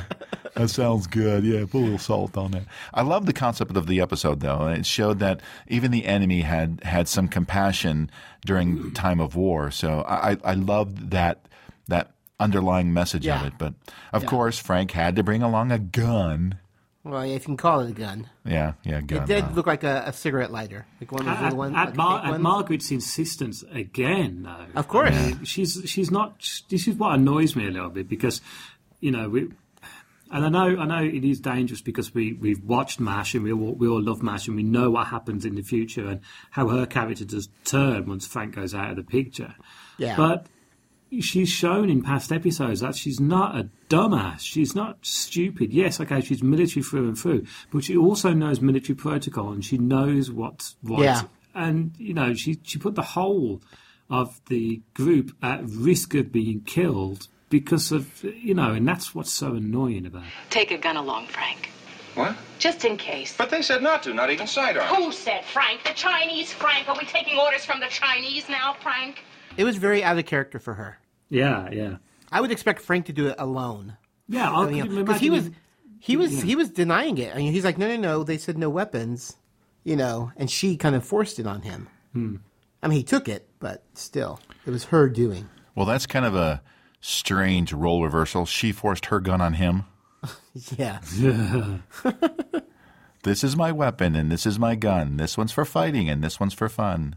That 0.55 0.70
sounds 0.70 1.08
good. 1.08 1.44
Yeah, 1.44 1.65
put 1.65 1.79
a 1.79 1.84
little 1.84 1.98
salt 1.98 2.38
on 2.38 2.51
that. 2.51 2.63
I 2.94 3.01
love 3.01 3.25
the 3.25 3.34
concept 3.34 3.75
of 3.75 3.88
the 3.88 4.00
episode 4.01 4.39
though. 4.39 4.67
It 4.67 4.86
showed 4.86 5.20
that 5.20 5.41
even 5.67 5.91
the 5.91 6.05
enemy 6.05 6.41
had 6.41 6.82
had 6.84 7.08
some 7.08 7.27
compassion 7.27 8.10
during 8.46 8.91
time 8.94 9.20
of 9.20 9.36
war. 9.36 9.72
So 9.72 10.03
I 10.08 10.38
I 10.44 10.53
loved 10.53 11.12
that 11.12 11.48
that 11.88 12.12
underlying 12.39 12.94
message 12.94 13.25
Yeah. 13.25 13.41
of 13.41 13.48
it. 13.48 13.53
But 13.58 13.74
of 14.13 14.24
Yeah. 14.24 14.29
course, 14.29 14.60
Frank 14.60 14.91
had 14.91 15.15
to 15.17 15.24
bring 15.24 15.41
along 15.41 15.72
a 15.72 15.79
gun. 15.79 16.55
Well, 17.05 17.21
if 17.21 17.33
you 17.33 17.39
can 17.39 17.57
call 17.57 17.81
it 17.81 17.91
a 17.91 17.93
gun. 17.93 18.27
Yeah, 18.43 18.74
yeah, 18.83 19.00
gun. 19.01 19.24
It 19.24 19.25
did 19.27 19.43
wow. 19.43 19.51
look 19.53 19.67
like 19.67 19.83
a, 19.83 20.05
a 20.07 20.13
cigarette 20.13 20.51
lighter, 20.51 20.88
like 21.00 21.12
one 21.12 21.21
of 21.21 21.27
those 21.27 21.35
At, 21.38 21.43
little 21.43 21.57
ones. 21.59 21.75
at 21.77 21.85
like 21.89 21.95
Mar- 21.95 22.33
at. 22.33 22.41
Margaret's 22.41 22.89
insistence 22.89 23.63
again, 23.71 24.41
though. 24.41 24.65
Of 24.75 24.88
course. 24.88 25.13
I 25.13 25.27
mean, 25.27 25.43
she's 25.43 25.83
she's 25.85 26.09
not. 26.09 26.43
This 26.67 26.88
is 26.88 26.95
what 26.95 27.13
annoys 27.13 27.55
me 27.55 27.67
a 27.67 27.71
little 27.71 27.91
bit 27.91 28.09
because, 28.09 28.41
you 29.01 29.12
know, 29.12 29.29
we. 29.29 29.50
And 30.31 30.43
I 30.43 30.50
know, 30.50 30.81
I 30.81 30.85
know 30.85 31.03
it 31.03 31.24
is 31.24 31.39
dangerous 31.39 31.81
because 31.81 32.12
we 32.13 32.33
we've 32.33 32.63
watched 32.63 33.00
Mash 33.00 33.35
and 33.35 33.43
we 33.43 33.53
all 33.53 33.74
we 33.74 33.88
all 33.88 34.01
love 34.01 34.24
Mash 34.24 34.47
and 34.47 34.55
we 34.55 34.63
know 34.63 34.89
what 34.89 35.05
happens 35.05 35.45
in 35.45 35.53
the 35.53 35.62
future 35.62 36.07
and 36.07 36.21
how 36.50 36.67
her 36.69 36.88
character 36.88 37.24
does 37.24 37.47
turn 37.63 38.07
once 38.07 38.25
Frank 38.25 38.55
goes 38.55 38.74
out 38.74 38.89
of 38.89 38.95
the 38.95 39.03
picture. 39.03 39.53
Yeah. 40.00 40.17
But 40.17 40.47
she's 41.19 41.50
shown 41.50 41.89
in 41.89 42.01
past 42.01 42.31
episodes 42.31 42.81
that 42.81 42.95
she's 42.95 43.19
not 43.19 43.55
a 43.55 43.69
dumbass. 43.89 44.39
She's 44.39 44.75
not 44.75 44.97
stupid. 45.05 45.71
Yes, 45.74 46.00
okay, 46.01 46.21
she's 46.21 46.43
military 46.43 46.83
through 46.83 47.07
and 47.07 47.17
through, 47.17 47.45
but 47.71 47.83
she 47.83 47.95
also 47.95 48.33
knows 48.33 48.62
military 48.62 48.95
protocol 48.95 49.51
and 49.51 49.63
she 49.63 49.77
knows 49.77 50.31
what's 50.31 50.75
right. 50.83 51.03
Yeah. 51.03 51.21
And 51.53 51.93
you 51.97 52.13
know, 52.13 52.33
she 52.33 52.59
she 52.63 52.79
put 52.79 52.95
the 52.95 53.01
whole 53.01 53.62
of 54.09 54.39
the 54.50 54.81
group 54.93 55.35
at 55.41 55.62
risk 55.63 56.13
of 56.15 56.31
being 56.31 56.62
killed 56.62 57.27
because 57.50 57.91
of 57.91 58.24
you 58.24 58.53
know, 58.53 58.71
and 58.71 58.88
that's 58.88 59.15
what's 59.15 59.31
so 59.31 59.55
annoying 59.55 60.05
about 60.05 60.24
it. 60.24 60.29
Take 60.50 60.71
a 60.71 60.77
gun 60.77 60.97
along, 60.97 61.27
Frank. 61.27 61.69
What? 62.15 62.35
Just 62.59 62.85
in 62.85 62.95
case. 62.95 63.35
But 63.38 63.50
they 63.50 63.62
said 63.62 63.83
not 63.83 64.03
to, 64.03 64.13
not 64.13 64.29
even 64.29 64.47
sidearms. 64.47 64.89
Who 64.95 65.12
said 65.12 65.43
Frank? 65.43 65.83
The 65.83 65.93
Chinese, 65.93 66.51
Frank. 66.51 66.88
Are 66.88 66.97
we 66.97 67.05
taking 67.05 67.38
orders 67.38 67.65
from 67.65 67.81
the 67.81 67.88
Chinese 67.88 68.47
now, 68.47 68.75
Frank? 68.81 69.21
It 69.57 69.63
was 69.63 69.77
very 69.77 70.03
out 70.03 70.17
of 70.17 70.25
character 70.25 70.59
for 70.59 70.74
her. 70.75 70.97
Yeah, 71.29 71.69
yeah. 71.71 71.97
I 72.31 72.41
would 72.41 72.51
expect 72.51 72.81
Frank 72.81 73.05
to 73.07 73.13
do 73.13 73.27
it 73.27 73.35
alone. 73.39 73.97
Yeah, 74.27 74.51
I 74.51 74.69
You 74.69 74.83
could 74.83 74.91
know, 74.91 75.03
'cause 75.05 75.19
he 75.19 75.29
was 75.29 75.50
he 76.00 76.17
was 76.17 76.33
yeah. 76.33 76.43
he 76.43 76.55
was 76.55 76.69
denying 76.69 77.17
it. 77.17 77.33
I 77.33 77.38
mean, 77.38 77.51
he's 77.53 77.63
like, 77.65 77.77
no, 77.77 77.88
no, 77.88 77.95
no. 77.97 78.24
They 78.24 78.38
said 78.38 78.57
no 78.57 78.69
weapons, 78.69 79.38
you 79.83 79.95
know, 79.95 80.31
and 80.35 80.50
she 80.50 80.77
kind 80.77 80.95
of 80.95 81.05
forced 81.05 81.39
it 81.39 81.47
on 81.47 81.62
him. 81.62 81.88
Hmm. 82.13 82.35
I 82.83 82.88
mean, 82.88 82.97
he 82.97 83.03
took 83.03 83.27
it, 83.27 83.47
but 83.59 83.83
still, 83.93 84.39
it 84.65 84.71
was 84.71 84.85
her 84.85 85.09
doing. 85.09 85.50
Well, 85.75 85.85
that's 85.85 86.05
kind 86.05 86.25
of 86.25 86.35
a 86.35 86.62
strange 87.01 87.74
role 87.74 88.03
reversal. 88.03 88.45
She 88.45 88.71
forced 88.71 89.07
her 89.07 89.19
gun 89.19 89.41
on 89.41 89.53
him. 89.53 89.83
Yeah. 90.77 91.00
This 93.24 93.43
is 93.43 93.55
my 93.57 93.71
weapon 93.71 94.15
and 94.15 94.31
this 94.31 94.45
is 94.45 94.59
my 94.59 94.75
gun. 94.75 95.17
This 95.17 95.35
one's 95.35 95.51
for 95.51 95.65
fighting 95.65 96.07
and 96.12 96.24
this 96.24 96.39
one's 96.39 96.53
for 96.53 96.69
fun. 96.69 97.15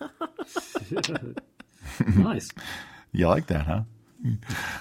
nice. 2.16 2.50
You 3.12 3.28
like 3.28 3.46
that, 3.48 3.66
huh? 3.66 3.82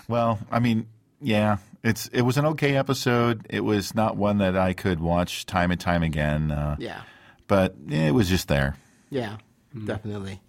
Well, 0.08 0.40
I 0.52 0.60
mean, 0.60 0.88
yeah, 1.20 1.58
it's 1.84 2.08
it 2.08 2.22
was 2.22 2.38
an 2.38 2.46
okay 2.48 2.76
episode. 2.76 3.46
It 3.50 3.62
was 3.62 3.96
not 3.96 4.18
one 4.18 4.38
that 4.40 4.58
I 4.58 4.74
could 4.74 5.00
watch 5.00 5.46
time 5.46 5.72
and 5.72 5.80
time 5.80 6.04
again. 6.04 6.52
Uh, 6.52 6.76
Yeah. 6.80 7.02
but 7.48 7.76
it 7.90 8.14
was 8.14 8.30
just 8.30 8.48
there. 8.48 8.76
Yeah. 9.10 9.38
Definitely. 9.86 10.42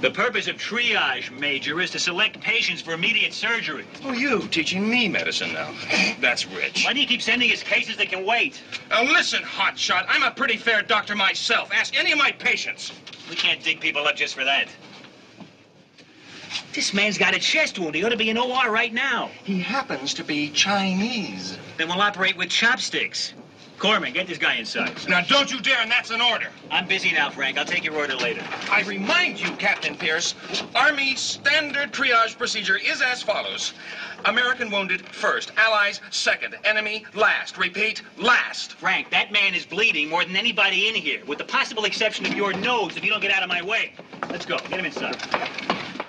The 0.00 0.10
purpose 0.10 0.48
of 0.48 0.56
triage, 0.56 1.30
Major, 1.38 1.78
is 1.80 1.90
to 1.90 1.98
select 1.98 2.40
patients 2.40 2.80
for 2.80 2.92
immediate 2.92 3.34
surgery. 3.34 3.84
Oh, 4.02 4.12
you 4.12 4.48
teaching 4.48 4.88
me 4.88 5.08
medicine 5.08 5.52
now. 5.52 5.74
That's 6.20 6.46
rich. 6.46 6.84
Why 6.86 6.94
do 6.94 7.00
you 7.00 7.06
keep 7.06 7.20
sending 7.20 7.50
us 7.52 7.62
cases 7.62 7.98
that 7.98 8.08
can 8.08 8.24
wait? 8.24 8.62
Now 8.88 9.02
listen, 9.02 9.42
hotshot. 9.42 10.06
I'm 10.08 10.22
a 10.22 10.30
pretty 10.30 10.56
fair 10.56 10.80
doctor 10.80 11.14
myself. 11.14 11.70
Ask 11.74 11.98
any 11.98 12.12
of 12.12 12.18
my 12.18 12.30
patients. 12.32 12.92
We 13.28 13.36
can't 13.36 13.62
dig 13.62 13.80
people 13.80 14.06
up 14.06 14.16
just 14.16 14.34
for 14.34 14.44
that. 14.44 14.68
This 16.72 16.94
man's 16.94 17.18
got 17.18 17.34
a 17.34 17.38
chest 17.40 17.78
wound. 17.80 17.96
He 17.96 18.04
ought 18.04 18.10
to 18.10 18.16
be 18.16 18.30
in 18.30 18.38
OR 18.38 18.70
right 18.70 18.94
now. 18.94 19.30
He 19.42 19.58
happens 19.58 20.14
to 20.14 20.24
be 20.24 20.50
Chinese. 20.50 21.58
Then 21.76 21.88
we'll 21.88 22.00
operate 22.00 22.36
with 22.36 22.48
chopsticks. 22.48 23.34
Corman, 23.80 24.12
get 24.12 24.26
this 24.26 24.38
guy 24.38 24.56
inside. 24.56 24.92
Now 25.08 25.22
don't 25.22 25.50
you 25.50 25.58
dare, 25.58 25.80
and 25.80 25.90
that's 25.90 26.10
an 26.10 26.20
order. 26.20 26.48
I'm 26.70 26.86
busy 26.86 27.12
now, 27.12 27.30
Frank. 27.30 27.58
I'll 27.58 27.64
take 27.64 27.82
your 27.82 27.96
order 27.96 28.14
later. 28.14 28.44
I 28.70 28.82
remind 28.82 29.40
you, 29.40 29.50
Captain 29.56 29.96
Pierce, 29.96 30.34
Army 30.74 31.16
standard 31.16 31.90
triage 31.92 32.36
procedure 32.36 32.76
is 32.76 33.00
as 33.00 33.22
follows. 33.22 33.72
American 34.26 34.70
wounded 34.70 35.00
first, 35.08 35.50
Allies 35.56 36.00
second, 36.10 36.56
enemy 36.64 37.06
last. 37.14 37.56
Repeat, 37.56 38.02
last. 38.18 38.74
Frank, 38.74 39.10
that 39.10 39.32
man 39.32 39.54
is 39.54 39.64
bleeding 39.64 40.10
more 40.10 40.24
than 40.24 40.36
anybody 40.36 40.88
in 40.88 40.94
here, 40.94 41.24
with 41.26 41.38
the 41.38 41.44
possible 41.44 41.86
exception 41.86 42.26
of 42.26 42.34
your 42.34 42.52
nose 42.52 42.96
if 42.98 43.04
you 43.04 43.10
don't 43.10 43.22
get 43.22 43.32
out 43.32 43.42
of 43.42 43.48
my 43.48 43.62
way. 43.62 43.94
Let's 44.28 44.44
go. 44.44 44.58
Get 44.58 44.78
him 44.78 44.84
inside. 44.84 45.16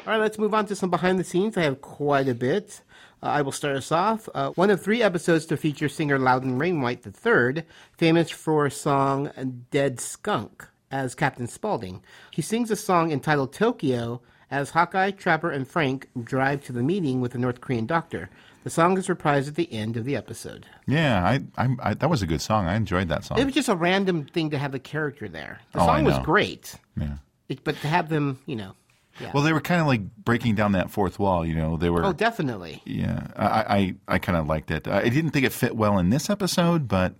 All 0.05 0.13
right, 0.13 0.19
let's 0.19 0.39
move 0.39 0.53
on 0.53 0.65
to 0.65 0.75
some 0.75 0.89
behind 0.89 1.19
the 1.19 1.23
scenes. 1.23 1.57
I 1.57 1.61
have 1.63 1.81
quite 1.81 2.27
a 2.27 2.33
bit. 2.33 2.81
Uh, 3.21 3.27
I 3.27 3.41
will 3.43 3.51
start 3.51 3.75
us 3.75 3.91
off. 3.91 4.27
Uh, 4.33 4.49
one 4.51 4.71
of 4.71 4.81
three 4.81 5.03
episodes 5.03 5.45
to 5.47 5.57
feature 5.57 5.87
singer 5.87 6.17
Loudon 6.17 6.57
Wainwright 6.57 7.05
III, 7.05 7.63
famous 7.97 8.31
for 8.31 8.67
song 8.71 9.31
Dead 9.69 9.99
Skunk 9.99 10.67
as 10.89 11.13
Captain 11.13 11.45
Spaulding. 11.47 12.01
He 12.31 12.41
sings 12.41 12.71
a 12.71 12.75
song 12.75 13.11
entitled 13.11 13.53
Tokyo 13.53 14.21
as 14.49 14.71
Hawkeye, 14.71 15.11
Trapper, 15.11 15.51
and 15.51 15.67
Frank 15.67 16.09
drive 16.23 16.63
to 16.65 16.73
the 16.73 16.81
meeting 16.83 17.21
with 17.21 17.33
the 17.33 17.37
North 17.37 17.61
Korean 17.61 17.85
doctor. 17.85 18.29
The 18.63 18.71
song 18.71 18.97
is 18.97 19.07
reprised 19.07 19.47
at 19.49 19.55
the 19.55 19.71
end 19.71 19.97
of 19.97 20.05
the 20.05 20.15
episode. 20.15 20.65
Yeah, 20.87 21.23
I, 21.23 21.41
I, 21.63 21.75
I 21.81 21.93
that 21.93 22.09
was 22.09 22.23
a 22.23 22.27
good 22.27 22.41
song. 22.41 22.65
I 22.65 22.75
enjoyed 22.75 23.07
that 23.09 23.23
song. 23.23 23.37
It 23.39 23.45
was 23.45 23.53
just 23.53 23.69
a 23.69 23.75
random 23.75 24.25
thing 24.25 24.49
to 24.49 24.57
have 24.57 24.73
a 24.73 24.79
character 24.79 25.29
there. 25.29 25.59
The 25.73 25.79
Oh, 25.81 25.85
song 25.85 26.03
was 26.05 26.17
great, 26.19 26.75
yeah. 26.99 27.17
it, 27.49 27.63
but 27.63 27.75
to 27.81 27.87
have 27.87 28.09
them, 28.09 28.39
you 28.47 28.55
know. 28.55 28.73
Yeah. 29.19 29.31
Well, 29.33 29.43
they 29.43 29.53
were 29.53 29.61
kind 29.61 29.81
of 29.81 29.87
like 29.87 30.01
breaking 30.15 30.55
down 30.55 30.71
that 30.71 30.89
fourth 30.89 31.19
wall. 31.19 31.45
You 31.45 31.55
know, 31.55 31.77
they 31.77 31.89
were. 31.89 32.03
oh, 32.03 32.13
definitely. 32.13 32.81
Yeah, 32.85 33.27
I 33.35 33.95
I, 34.07 34.15
I 34.15 34.19
kind 34.19 34.37
of 34.37 34.47
liked 34.47 34.71
it. 34.71 34.87
I 34.87 35.09
didn't 35.09 35.31
think 35.31 35.45
it 35.45 35.51
fit 35.53 35.75
well 35.75 35.97
in 35.99 36.09
this 36.09 36.29
episode, 36.29 36.87
but 36.87 37.15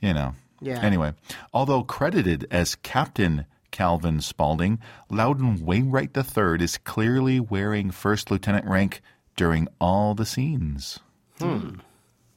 you 0.00 0.12
know. 0.12 0.34
Yeah. 0.60 0.80
Anyway, 0.80 1.12
although 1.52 1.82
credited 1.82 2.46
as 2.50 2.74
Captain 2.74 3.44
Calvin 3.70 4.20
Spaulding, 4.20 4.78
Loudon 5.10 5.64
Wainwright 5.64 6.16
III 6.16 6.62
is 6.62 6.78
clearly 6.78 7.38
wearing 7.38 7.90
first 7.90 8.30
lieutenant 8.30 8.66
rank 8.66 9.02
during 9.36 9.68
all 9.80 10.14
the 10.14 10.24
scenes. 10.24 11.00
Hmm. 11.40 11.80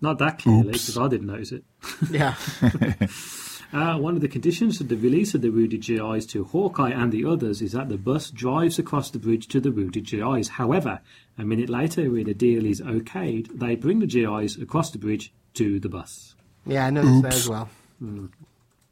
Not 0.01 0.19
that 0.19 0.39
clearly, 0.39 0.73
because 0.73 0.97
I 0.97 1.07
didn't 1.07 1.27
notice 1.27 1.51
it. 1.51 1.63
Yeah. 2.09 2.35
Uh, 3.73 3.97
one 3.97 4.15
of 4.15 4.21
the 4.21 4.27
conditions 4.29 4.79
of 4.79 4.87
the 4.87 4.95
release 4.95 5.33
of 5.33 5.41
the 5.41 5.49
wounded 5.49 5.81
GIs 5.81 6.25
to 6.25 6.45
Hawkeye 6.45 6.91
and 6.91 7.11
the 7.11 7.25
others 7.25 7.61
is 7.61 7.73
that 7.73 7.89
the 7.89 7.97
bus 7.97 8.31
drives 8.31 8.79
across 8.79 9.11
the 9.11 9.19
bridge 9.19 9.47
to 9.49 9.59
the 9.59 9.71
wounded 9.71 10.05
GIs. 10.05 10.49
However, 10.49 11.01
a 11.37 11.43
minute 11.43 11.69
later, 11.69 12.09
when 12.09 12.25
the 12.25 12.33
deal 12.33 12.65
is 12.65 12.81
okayed, 12.81 13.59
they 13.59 13.75
bring 13.75 13.99
the 13.99 14.07
GIs 14.07 14.57
across 14.57 14.91
the 14.91 14.97
bridge 14.97 15.33
to 15.55 15.79
the 15.79 15.89
bus. 15.89 16.35
Yeah, 16.65 16.85
I 16.85 16.89
noticed 16.91 17.23
that 17.23 17.33
as 17.33 17.49
well. 17.49 17.69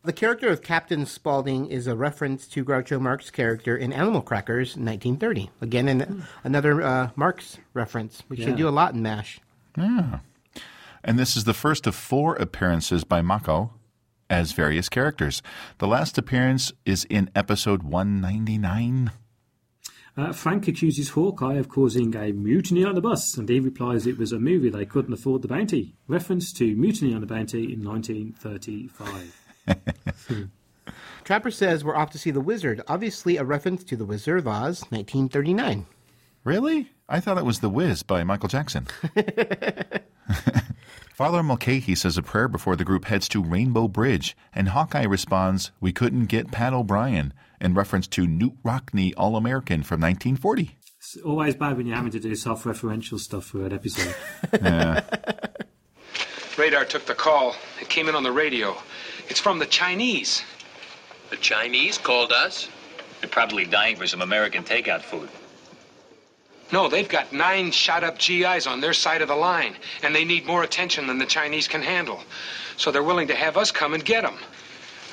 The 0.03 0.13
character 0.13 0.49
of 0.49 0.61
Captain 0.61 1.05
Spaulding 1.05 1.67
is 1.67 1.87
a 1.87 1.95
reference 1.95 2.45
to 2.49 2.63
Groucho 2.63 2.99
Marx's 2.99 3.31
character 3.31 3.75
in 3.75 3.91
Animal 3.91 4.21
Crackers, 4.21 4.75
1930. 4.75 5.49
Again, 5.61 5.87
an, 5.87 6.25
another 6.43 6.81
uh, 6.81 7.09
Marx 7.15 7.57
reference, 7.73 8.23
which 8.27 8.41
they 8.41 8.51
do 8.51 8.67
a 8.67 8.69
lot 8.69 8.93
in 8.93 9.01
MASH. 9.01 9.39
Yeah. 9.77 10.19
And 11.03 11.17
this 11.17 11.35
is 11.35 11.45
the 11.45 11.53
first 11.53 11.87
of 11.87 11.95
four 11.95 12.35
appearances 12.35 13.03
by 13.03 13.21
Mako 13.21 13.71
as 14.29 14.51
various 14.51 14.89
characters. 14.89 15.41
The 15.77 15.87
last 15.87 16.17
appearance 16.17 16.73
is 16.85 17.05
in 17.05 17.29
episode 17.35 17.83
199. 17.83 19.11
Uh, 20.17 20.31
Frank 20.31 20.67
accuses 20.67 21.09
Hawkeye 21.09 21.55
of 21.55 21.67
causing 21.67 22.15
a 22.15 22.31
mutiny 22.31 22.85
on 22.85 22.95
the 22.95 23.01
bus, 23.01 23.35
and 23.35 23.49
he 23.49 23.59
replies 23.59 24.07
it 24.07 24.17
was 24.17 24.31
a 24.31 24.39
movie 24.39 24.69
they 24.69 24.85
couldn't 24.85 25.13
afford 25.13 25.41
the 25.41 25.49
bounty. 25.49 25.93
Reference 26.07 26.53
to 26.53 26.73
Mutiny 26.75 27.13
on 27.13 27.19
the 27.19 27.27
Bounty 27.27 27.73
in 27.73 27.83
1935. 27.83 29.41
Trapper 31.25 31.51
says 31.51 31.83
we're 31.83 31.97
off 31.97 32.11
to 32.11 32.17
see 32.17 32.31
The 32.31 32.39
Wizard, 32.39 32.81
obviously 32.87 33.35
a 33.35 33.43
reference 33.43 33.83
to 33.85 33.97
The 33.97 34.05
Wizard 34.05 34.39
of 34.39 34.47
Oz, 34.47 34.83
1939. 34.89 35.85
Really? 36.45 36.91
I 37.09 37.19
thought 37.19 37.37
it 37.37 37.45
was 37.45 37.59
The 37.59 37.69
Wiz 37.69 38.03
by 38.03 38.23
Michael 38.23 38.47
Jackson. 38.47 38.87
Father 41.15 41.41
Mulcahy 41.41 41.95
says 41.95 42.17
a 42.17 42.21
prayer 42.21 42.49
before 42.49 42.75
the 42.75 42.83
group 42.83 43.05
heads 43.05 43.29
to 43.29 43.41
Rainbow 43.41 43.87
Bridge, 43.87 44.35
and 44.53 44.67
Hawkeye 44.67 45.05
responds, 45.05 45.71
We 45.79 45.93
couldn't 45.93 46.25
get 46.25 46.51
Pat 46.51 46.73
O'Brien, 46.73 47.33
in 47.61 47.73
reference 47.73 48.05
to 48.07 48.27
Knute 48.27 48.57
Rockne 48.65 49.13
All 49.15 49.37
American 49.37 49.81
from 49.81 50.01
1940. 50.01 50.77
It's 50.97 51.15
always 51.23 51.55
bad 51.55 51.77
when 51.77 51.87
you're 51.87 51.95
having 51.95 52.11
to 52.11 52.19
do 52.19 52.35
self-referential 52.35 53.17
stuff 53.17 53.45
for 53.45 53.65
an 53.65 53.71
episode. 53.71 54.13
Radar 56.57 56.83
took 56.83 57.05
the 57.05 57.15
call. 57.15 57.55
It 57.79 57.87
came 57.87 58.09
in 58.09 58.15
on 58.15 58.23
the 58.23 58.33
radio. 58.33 58.75
It's 59.29 59.39
from 59.39 59.57
the 59.57 59.67
Chinese. 59.67 60.43
The 61.29 61.37
Chinese 61.37 61.97
called 61.97 62.33
us. 62.33 62.67
They're 63.21 63.29
probably 63.29 63.63
dying 63.63 63.95
for 63.95 64.05
some 64.05 64.21
American 64.21 64.65
takeout 64.65 65.01
food. 65.01 65.29
No, 66.71 66.87
they've 66.87 67.07
got 67.07 67.31
nine 67.31 67.71
shot 67.71 68.03
up 68.03 68.17
GIs 68.17 68.65
on 68.67 68.81
their 68.81 68.93
side 68.93 69.21
of 69.21 69.27
the 69.27 69.35
line, 69.35 69.75
and 70.03 70.15
they 70.15 70.25
need 70.25 70.45
more 70.45 70.63
attention 70.63 71.07
than 71.07 71.19
the 71.19 71.25
Chinese 71.25 71.67
can 71.67 71.81
handle. 71.81 72.21
So 72.77 72.91
they're 72.91 73.03
willing 73.03 73.27
to 73.27 73.35
have 73.35 73.55
us 73.57 73.71
come 73.71 73.93
and 73.93 74.03
get 74.03 74.23
them. 74.23 74.37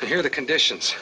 And 0.00 0.08
here 0.08 0.18
are 0.20 0.22
the 0.22 0.30
conditions 0.30 0.94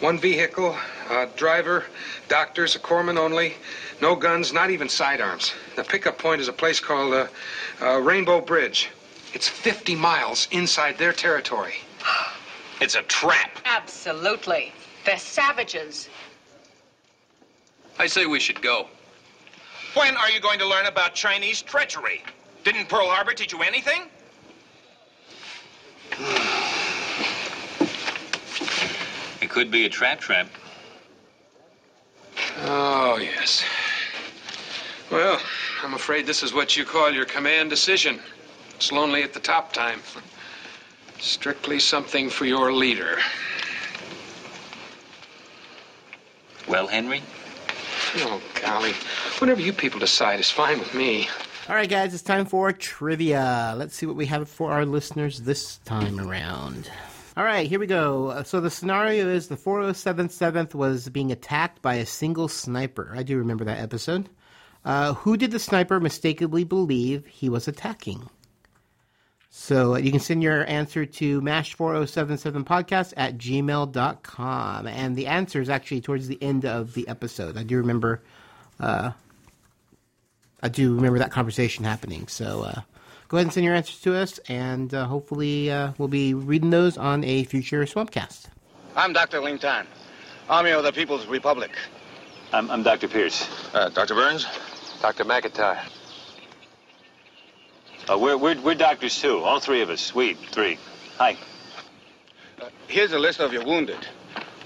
one 0.00 0.18
vehicle, 0.18 0.76
a 1.08 1.26
driver, 1.36 1.84
doctors, 2.28 2.74
a 2.74 2.78
corpsman 2.78 3.16
only, 3.16 3.54
no 4.02 4.14
guns, 4.16 4.52
not 4.52 4.70
even 4.70 4.88
sidearms. 4.88 5.54
The 5.76 5.84
pickup 5.84 6.18
point 6.18 6.40
is 6.40 6.48
a 6.48 6.52
place 6.52 6.80
called 6.80 7.14
uh, 7.14 7.26
uh, 7.80 8.00
Rainbow 8.00 8.40
Bridge. 8.40 8.90
It's 9.32 9.48
50 9.48 9.94
miles 9.94 10.48
inside 10.50 10.98
their 10.98 11.12
territory. 11.12 11.74
It's 12.80 12.96
a 12.96 13.02
trap. 13.02 13.58
Absolutely. 13.64 14.72
They're 15.06 15.16
savages. 15.16 16.08
I 17.98 18.06
say 18.08 18.26
we 18.26 18.40
should 18.40 18.60
go. 18.60 18.88
When 19.94 20.16
are 20.16 20.28
you 20.28 20.40
going 20.40 20.58
to 20.58 20.66
learn 20.66 20.86
about 20.86 21.14
Chinese 21.14 21.62
treachery? 21.62 22.22
Didn't 22.64 22.88
Pearl 22.88 23.08
Harbor 23.08 23.32
teach 23.32 23.52
you 23.52 23.62
anything? 23.62 24.08
It 29.40 29.48
could 29.48 29.70
be 29.70 29.84
a 29.84 29.88
trap 29.88 30.20
trap. 30.20 30.48
Oh, 32.62 33.18
yes. 33.18 33.64
Well, 35.12 35.40
I'm 35.84 35.94
afraid 35.94 36.26
this 36.26 36.42
is 36.42 36.52
what 36.52 36.76
you 36.76 36.84
call 36.84 37.12
your 37.12 37.24
command 37.24 37.70
decision. 37.70 38.18
It's 38.74 38.90
lonely 38.90 39.22
at 39.22 39.32
the 39.32 39.40
top 39.40 39.72
time. 39.72 40.00
Strictly 41.20 41.78
something 41.78 42.30
for 42.30 42.46
your 42.46 42.72
leader. 42.72 43.18
Well, 46.66 46.88
Henry? 46.88 47.22
Oh, 48.16 48.40
golly. 48.62 48.92
Whatever 49.38 49.60
you 49.60 49.72
people 49.72 50.00
decide 50.00 50.40
is 50.40 50.50
fine 50.50 50.78
with 50.78 50.94
me. 50.94 51.28
All 51.68 51.74
right, 51.74 51.88
guys, 51.88 52.12
it's 52.14 52.22
time 52.22 52.44
for 52.46 52.72
trivia. 52.72 53.74
Let's 53.76 53.96
see 53.96 54.06
what 54.06 54.16
we 54.16 54.26
have 54.26 54.48
for 54.48 54.70
our 54.72 54.84
listeners 54.84 55.40
this 55.40 55.78
time 55.78 56.20
around. 56.20 56.90
All 57.36 57.44
right, 57.44 57.66
here 57.66 57.80
we 57.80 57.86
go. 57.86 58.28
Uh, 58.28 58.44
So 58.44 58.60
the 58.60 58.70
scenario 58.70 59.28
is 59.28 59.48
the 59.48 59.56
4077th 59.56 60.74
was 60.74 61.08
being 61.08 61.32
attacked 61.32 61.82
by 61.82 61.94
a 61.94 62.06
single 62.06 62.48
sniper. 62.48 63.12
I 63.16 63.22
do 63.22 63.38
remember 63.38 63.64
that 63.64 63.80
episode. 63.80 64.28
Uh, 64.84 65.14
who 65.14 65.36
did 65.36 65.50
the 65.50 65.58
sniper 65.58 65.98
mistakenly 65.98 66.62
believe 66.64 67.24
he 67.26 67.48
was 67.48 67.66
attacking? 67.66 68.28
So 69.56 69.94
uh, 69.94 69.98
you 69.98 70.10
can 70.10 70.18
send 70.18 70.42
your 70.42 70.68
answer 70.68 71.06
to 71.06 71.40
mash4077podcast 71.40 73.14
at 73.16 73.38
gmail.com. 73.38 74.86
And 74.88 75.14
the 75.16 75.28
answer 75.28 75.60
is 75.60 75.70
actually 75.70 76.00
towards 76.00 76.26
the 76.26 76.42
end 76.42 76.66
of 76.66 76.92
the 76.94 77.06
episode. 77.06 77.56
I 77.56 77.62
do 77.62 77.76
remember 77.76 78.20
uh, 78.80 79.12
I 80.60 80.68
do 80.68 80.96
remember 80.96 81.20
that 81.20 81.30
conversation 81.30 81.84
happening. 81.84 82.26
So 82.26 82.62
uh, 82.62 82.80
go 83.28 83.36
ahead 83.36 83.46
and 83.46 83.52
send 83.52 83.64
your 83.64 83.76
answers 83.76 84.00
to 84.00 84.16
us, 84.16 84.38
and 84.48 84.92
uh, 84.92 85.06
hopefully 85.06 85.70
uh, 85.70 85.92
we'll 85.98 86.08
be 86.08 86.34
reading 86.34 86.70
those 86.70 86.98
on 86.98 87.22
a 87.22 87.44
future 87.44 87.84
Swampcast. 87.84 88.46
I'm 88.96 89.12
Dr. 89.12 89.40
Ling 89.40 89.60
Tan, 89.60 89.86
Army 90.50 90.72
of 90.72 90.82
the 90.82 90.92
People's 90.92 91.26
Republic. 91.26 91.70
I'm, 92.52 92.68
I'm 92.72 92.82
Dr. 92.82 93.06
Pierce. 93.06 93.48
Uh, 93.72 93.88
Dr. 93.88 94.14
Burns? 94.14 94.48
Dr. 95.00 95.24
McIntyre. 95.24 95.78
Uh, 98.08 98.18
we're, 98.18 98.36
we're, 98.36 98.60
we're 98.60 98.74
doctors 98.74 99.18
too, 99.18 99.38
all 99.38 99.60
three 99.60 99.80
of 99.80 99.88
us. 99.88 100.14
We, 100.14 100.34
three. 100.34 100.78
Hi. 101.16 101.36
Uh, 102.60 102.68
here's 102.86 103.12
a 103.12 103.18
list 103.18 103.40
of 103.40 103.52
your 103.52 103.64
wounded. 103.64 104.06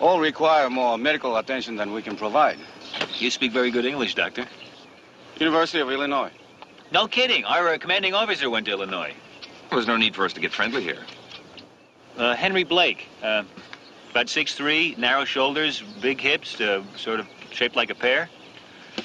All 0.01 0.19
require 0.19 0.69
more 0.69 0.99
medical 0.99 1.37
attention 1.37 1.77
than 1.77 1.93
we 1.93 2.03
can 2.03 2.17
provide. 2.17 2.59
You 3.19 3.31
speak 3.31 3.53
very 3.53 3.71
good 3.71 3.85
English, 3.85 4.17
Doctor. 4.17 4.45
University 5.39 5.79
of 5.79 5.91
Illinois. 5.91 6.33
No 6.91 7.07
kidding. 7.07 7.45
Our 7.45 7.75
uh, 7.75 7.79
commanding 7.79 8.13
officer 8.13 8.51
went 8.51 8.67
to 8.67 8.73
Illinois. 8.73 9.15
There's 9.71 9.87
no 9.87 9.97
need 9.97 10.17
for 10.17 10.25
us 10.25 10.33
to 10.33 10.41
get 10.41 10.53
friendly 10.53 10.83
here. 10.83 10.99
Uh, 12.17 12.35
Henry 12.35 12.65
Blake. 12.65 13.07
Uh, 13.23 13.45
about 14.11 14.27
6'3", 14.27 14.99
narrow 14.99 15.25
shoulders, 15.25 15.83
big 16.01 16.21
hips, 16.21 16.61
uh, 16.61 16.83
sort 16.97 17.21
of 17.21 17.29
shaped 17.53 17.77
like 17.77 17.91
a 17.91 17.95
pear. 17.95 18.29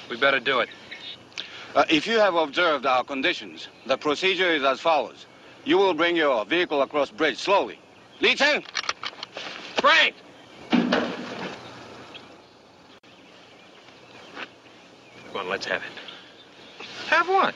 We 0.09 0.17
better 0.17 0.39
do 0.39 0.61
it. 0.61 0.69
Uh, 1.75 1.83
if 1.89 2.05
you 2.05 2.19
have 2.19 2.35
observed 2.35 2.85
our 2.85 3.03
conditions, 3.03 3.67
the 3.87 3.97
procedure 3.97 4.49
is 4.49 4.61
as 4.63 4.79
follows. 4.79 5.25
You 5.65 5.77
will 5.77 5.95
bring 5.95 6.15
your 6.15 6.45
vehicle 6.45 6.83
across 6.83 7.09
bridge 7.09 7.39
slowly. 7.39 7.79
Li 8.19 8.35
Chen! 8.35 8.63
Frank! 9.77 10.13
Come 10.69 10.91
on, 15.35 15.49
let's 15.49 15.65
have 15.65 15.81
it. 15.81 16.85
Have 17.07 17.27
what? 17.27 17.55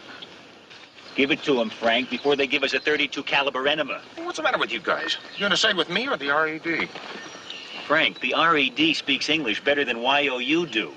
Give 1.15 1.29
it 1.31 1.43
to 1.43 1.53
them, 1.53 1.69
Frank, 1.69 2.09
before 2.09 2.35
they 2.35 2.47
give 2.47 2.63
us 2.63 2.73
a 2.73 2.79
32 2.79 3.21
caliber 3.23 3.67
enema. 3.67 4.01
What's 4.15 4.37
the 4.37 4.43
matter 4.43 4.57
with 4.57 4.71
you 4.71 4.79
guys? 4.79 5.17
You 5.35 5.41
gonna 5.41 5.57
side 5.57 5.77
with 5.77 5.89
me 5.89 6.07
or 6.07 6.17
the 6.17 6.29
RED? 6.29 6.89
Frank, 7.85 8.19
the 8.19 8.33
RED 8.35 8.95
speaks 8.95 9.29
English 9.29 9.63
better 9.63 9.85
than 9.85 10.01
YOU 10.01 10.65
do. 10.65 10.91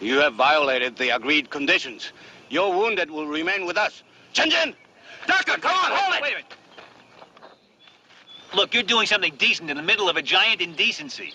You 0.00 0.18
have 0.18 0.34
violated 0.34 0.96
the 0.96 1.10
agreed 1.10 1.50
conditions. 1.50 2.12
Your 2.50 2.72
wounded 2.72 3.10
will 3.10 3.26
remain 3.26 3.66
with 3.66 3.76
us. 3.76 4.02
Chen 4.32 4.50
Chen! 4.50 4.74
Doctor, 5.26 5.58
come 5.58 5.72
on, 5.72 5.90
hold 5.92 6.14
it! 6.14 6.22
Wait 6.22 6.32
a 6.32 6.36
minute. 6.36 6.54
Look, 8.54 8.72
you're 8.72 8.82
doing 8.82 9.06
something 9.06 9.34
decent 9.36 9.70
in 9.70 9.76
the 9.76 9.82
middle 9.82 10.08
of 10.08 10.16
a 10.16 10.22
giant 10.22 10.60
indecency. 10.60 11.34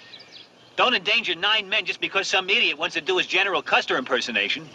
Don't 0.76 0.96
endanger 0.96 1.36
nine 1.36 1.70
men 1.70 1.86
just 1.86 2.02
because 2.02 2.28
some 2.28 2.50
idiot 2.50 2.78
wants 2.78 2.96
to 2.96 3.02
do 3.02 3.18
his 3.18 3.28
General 3.28 3.62
Custer 3.62 3.98
impersonation. 3.98 4.68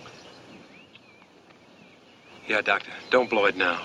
Yeah, 2.46 2.60
Doctor. 2.60 2.92
Don't 3.10 3.28
blow 3.28 3.46
it 3.46 3.56
now. 3.56 3.80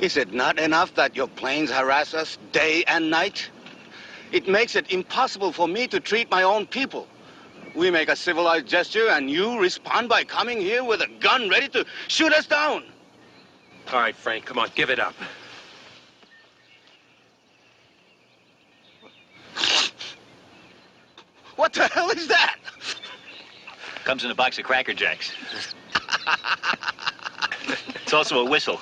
Is 0.00 0.16
it 0.16 0.32
not 0.32 0.58
enough 0.58 0.94
that 0.94 1.16
your 1.16 1.28
planes 1.28 1.70
harass 1.70 2.12
us 2.14 2.38
day 2.52 2.84
and 2.86 3.10
night? 3.10 3.50
It 4.32 4.46
makes 4.48 4.76
it 4.76 4.92
impossible 4.92 5.52
for 5.52 5.66
me 5.66 5.86
to 5.88 6.00
treat 6.00 6.30
my 6.30 6.42
own 6.42 6.66
people. 6.66 7.08
We 7.74 7.90
make 7.90 8.08
a 8.08 8.16
civilized 8.16 8.66
gesture 8.66 9.08
and 9.08 9.30
you 9.30 9.58
respond 9.58 10.08
by 10.08 10.24
coming 10.24 10.60
here 10.60 10.82
with 10.82 11.02
a 11.02 11.08
gun 11.20 11.48
ready 11.48 11.68
to 11.68 11.84
shoot 12.08 12.32
us 12.32 12.46
down. 12.46 12.84
All 13.92 14.00
right, 14.00 14.14
Frank, 14.14 14.44
come 14.44 14.58
on, 14.58 14.68
give 14.74 14.90
it 14.90 14.98
up. 14.98 15.14
What 21.56 21.72
the 21.72 21.86
hell 21.88 22.10
is 22.10 22.26
that? 22.28 22.56
Comes 24.04 24.24
in 24.24 24.30
a 24.30 24.34
box 24.34 24.58
of 24.58 24.64
Cracker 24.64 24.94
Jacks. 24.94 25.32
it's 28.02 28.14
also 28.14 28.46
a 28.46 28.48
whistle. 28.48 28.80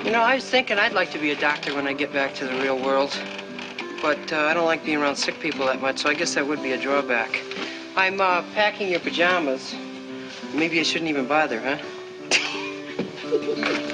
You 0.03 0.11
know, 0.11 0.21
I 0.21 0.35
was 0.35 0.43
thinking 0.43 0.77
I'd 0.77 0.91
like 0.91 1.11
to 1.11 1.17
be 1.17 1.31
a 1.31 1.35
doctor 1.35 1.73
when 1.73 1.87
I 1.87 1.93
get 1.93 2.11
back 2.11 2.35
to 2.35 2.45
the 2.45 2.53
real 2.55 2.77
world. 2.77 3.17
But 4.01 4.33
uh, 4.33 4.37
I 4.41 4.53
don't 4.53 4.65
like 4.65 4.83
being 4.83 4.97
around 4.97 5.15
sick 5.15 5.39
people 5.39 5.65
that 5.67 5.79
much, 5.79 5.99
so 5.99 6.09
I 6.09 6.13
guess 6.13 6.33
that 6.35 6.45
would 6.45 6.61
be 6.61 6.73
a 6.73 6.77
drawback. 6.77 7.41
I'm 7.95 8.19
uh, 8.19 8.41
packing 8.53 8.89
your 8.89 8.99
pajamas. 8.99 9.73
Maybe 10.53 10.77
I 10.81 10.83
shouldn't 10.83 11.09
even 11.09 11.25
bother, 11.25 11.61
huh? 11.61 11.77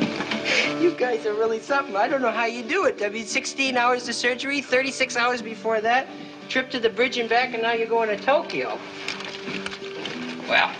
You 0.82 0.92
guys 0.92 1.26
are 1.26 1.34
really 1.34 1.60
something. 1.60 1.96
I 1.98 2.08
don't 2.08 2.22
know 2.22 2.32
how 2.32 2.46
you 2.46 2.64
do 2.64 2.86
it. 2.86 3.04
I 3.04 3.10
mean, 3.10 3.26
16 3.26 3.76
hours 3.76 4.08
of 4.08 4.16
surgery, 4.16 4.62
36 4.62 5.18
hours 5.18 5.42
before 5.42 5.82
that, 5.82 6.08
trip 6.48 6.72
to 6.72 6.80
the 6.80 6.90
bridge 6.90 7.18
and 7.18 7.30
back, 7.30 7.54
and 7.54 7.62
now 7.62 7.74
you're 7.74 7.86
going 7.86 8.08
to 8.10 8.18
Tokyo. 8.18 8.80
Well, 10.48 10.72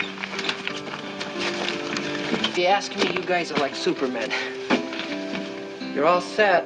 if 2.48 2.56
you 2.56 2.64
ask 2.64 2.96
me, 2.96 3.12
you 3.12 3.20
guys 3.20 3.52
are 3.52 3.58
like 3.58 3.74
Supermen. 3.76 4.32
You're 5.94 6.06
all 6.06 6.20
set. 6.20 6.64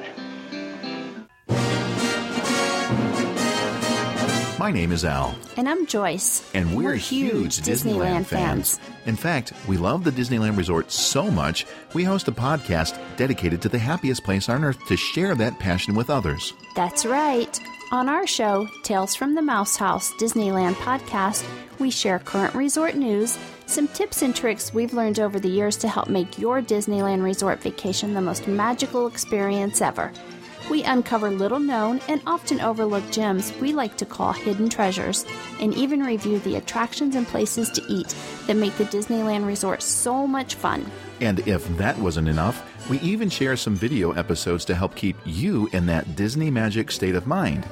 My 4.59 4.71
name 4.71 4.93
is 4.93 5.05
Al, 5.05 5.35
And 5.59 5.69
I'm 5.69 5.85
Joyce. 5.87 6.49
and 6.55 6.75
we're, 6.77 6.95
huge 6.95 7.59
Disneyland, 7.61 8.25
fans. 8.27 8.79
In 9.05 9.17
fact, 9.17 9.53
we 9.67 9.77
love 9.77 10.05
the 10.05 10.11
Disneyland 10.11 10.57
Resort 10.57 10.91
so 10.91 11.31
much, 11.31 11.67
we 11.93 12.03
host 12.05 12.29
a 12.29 12.33
podcast 12.33 12.99
dedicated 13.17 13.61
to 13.63 13.69
the 13.69 13.79
happiest 13.79 14.25
place 14.25 14.49
on 14.49 14.65
earth 14.65 14.79
to 14.87 14.97
share 14.97 15.35
that 15.35 15.59
passion 15.59 15.95
with 15.95 16.09
others. 16.09 16.55
That's 16.77 17.05
right. 17.05 17.59
On 17.93 18.09
our 18.09 18.27
show, 18.27 18.67
Tales 18.85 19.15
from 19.15 19.35
the 19.35 19.43
Mouse 19.43 19.77
House 19.77 20.13
Disneyland 20.15 20.75
podcast, 20.77 21.45
we 21.79 21.91
share 21.91 22.19
current 22.19 22.55
resort 22.55 22.95
news, 22.95 23.37
some 23.67 23.89
tips 23.89 24.23
and 24.23 24.37
tricks 24.37 24.75
we've 24.75 24.93
learned 24.93 25.19
over 25.19 25.41
the 25.41 25.49
years 25.49 25.77
to 25.79 25.89
help 25.89 26.09
make 26.09 26.39
your 26.39 26.61
Disneyland 26.61 27.23
resort 27.23 27.61
vacation 27.63 28.15
the 28.15 28.21
most 28.21 28.47
magical 28.47 29.07
experience 29.07 29.81
ever. 29.81 30.13
We 30.71 30.83
uncover 30.83 31.31
little 31.31 31.59
known 31.59 32.01
and 32.09 32.23
often 32.27 32.61
overlooked 32.61 33.13
gems 33.13 33.53
we 33.61 33.73
like 33.73 33.97
to 33.99 34.07
call 34.07 34.33
hidden 34.33 34.69
treasures, 34.69 35.27
and 35.61 35.75
even 35.75 36.03
review 36.03 36.39
the 36.41 36.57
attractions 36.57 37.15
and 37.17 37.27
places 37.27 37.71
to 37.71 37.83
eat 37.89 38.15
that 38.47 38.57
make 38.57 38.77
the 38.77 38.85
Disneyland 38.85 39.47
resort 39.47 39.83
so 39.83 40.27
much 40.27 40.55
fun. 40.55 40.91
And 41.21 41.47
if 41.47 41.67
that 41.77 41.99
wasn't 41.99 42.29
enough, 42.29 42.63
we 42.89 42.99
even 43.01 43.29
share 43.29 43.57
some 43.57 43.75
video 43.75 44.13
episodes 44.13 44.65
to 44.67 44.75
help 44.75 44.95
keep 44.95 45.17
you 45.25 45.69
in 45.73 45.87
that 45.87 46.17
Disney 46.17 46.51
magic 46.51 46.91
state 46.91 47.15
of 47.15 47.27
mind. 47.27 47.67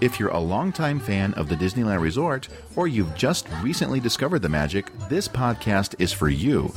If 0.00 0.20
you're 0.20 0.30
a 0.30 0.38
longtime 0.38 1.00
fan 1.00 1.34
of 1.34 1.48
the 1.48 1.56
Disneyland 1.56 2.00
Resort, 2.00 2.48
or 2.76 2.86
you've 2.86 3.14
just 3.14 3.48
recently 3.62 3.98
discovered 3.98 4.40
the 4.40 4.48
magic, 4.48 4.92
this 5.08 5.26
podcast 5.26 5.94
is 5.98 6.12
for 6.12 6.28
you. 6.28 6.72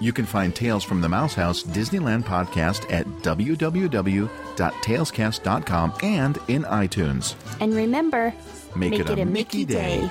You 0.00 0.12
can 0.12 0.24
find 0.24 0.52
Tales 0.54 0.82
from 0.82 1.00
the 1.00 1.08
Mouse 1.08 1.34
House 1.34 1.62
Disneyland 1.62 2.24
podcast 2.24 2.90
at 2.92 3.06
www.talescast.com 3.06 5.94
and 6.02 6.38
in 6.48 6.62
iTunes. 6.64 7.34
And 7.60 7.74
remember, 7.74 8.34
Make 8.74 8.98
it 8.98 9.08
a 9.08 9.24
Mickey 9.24 9.64
day. 9.64 10.10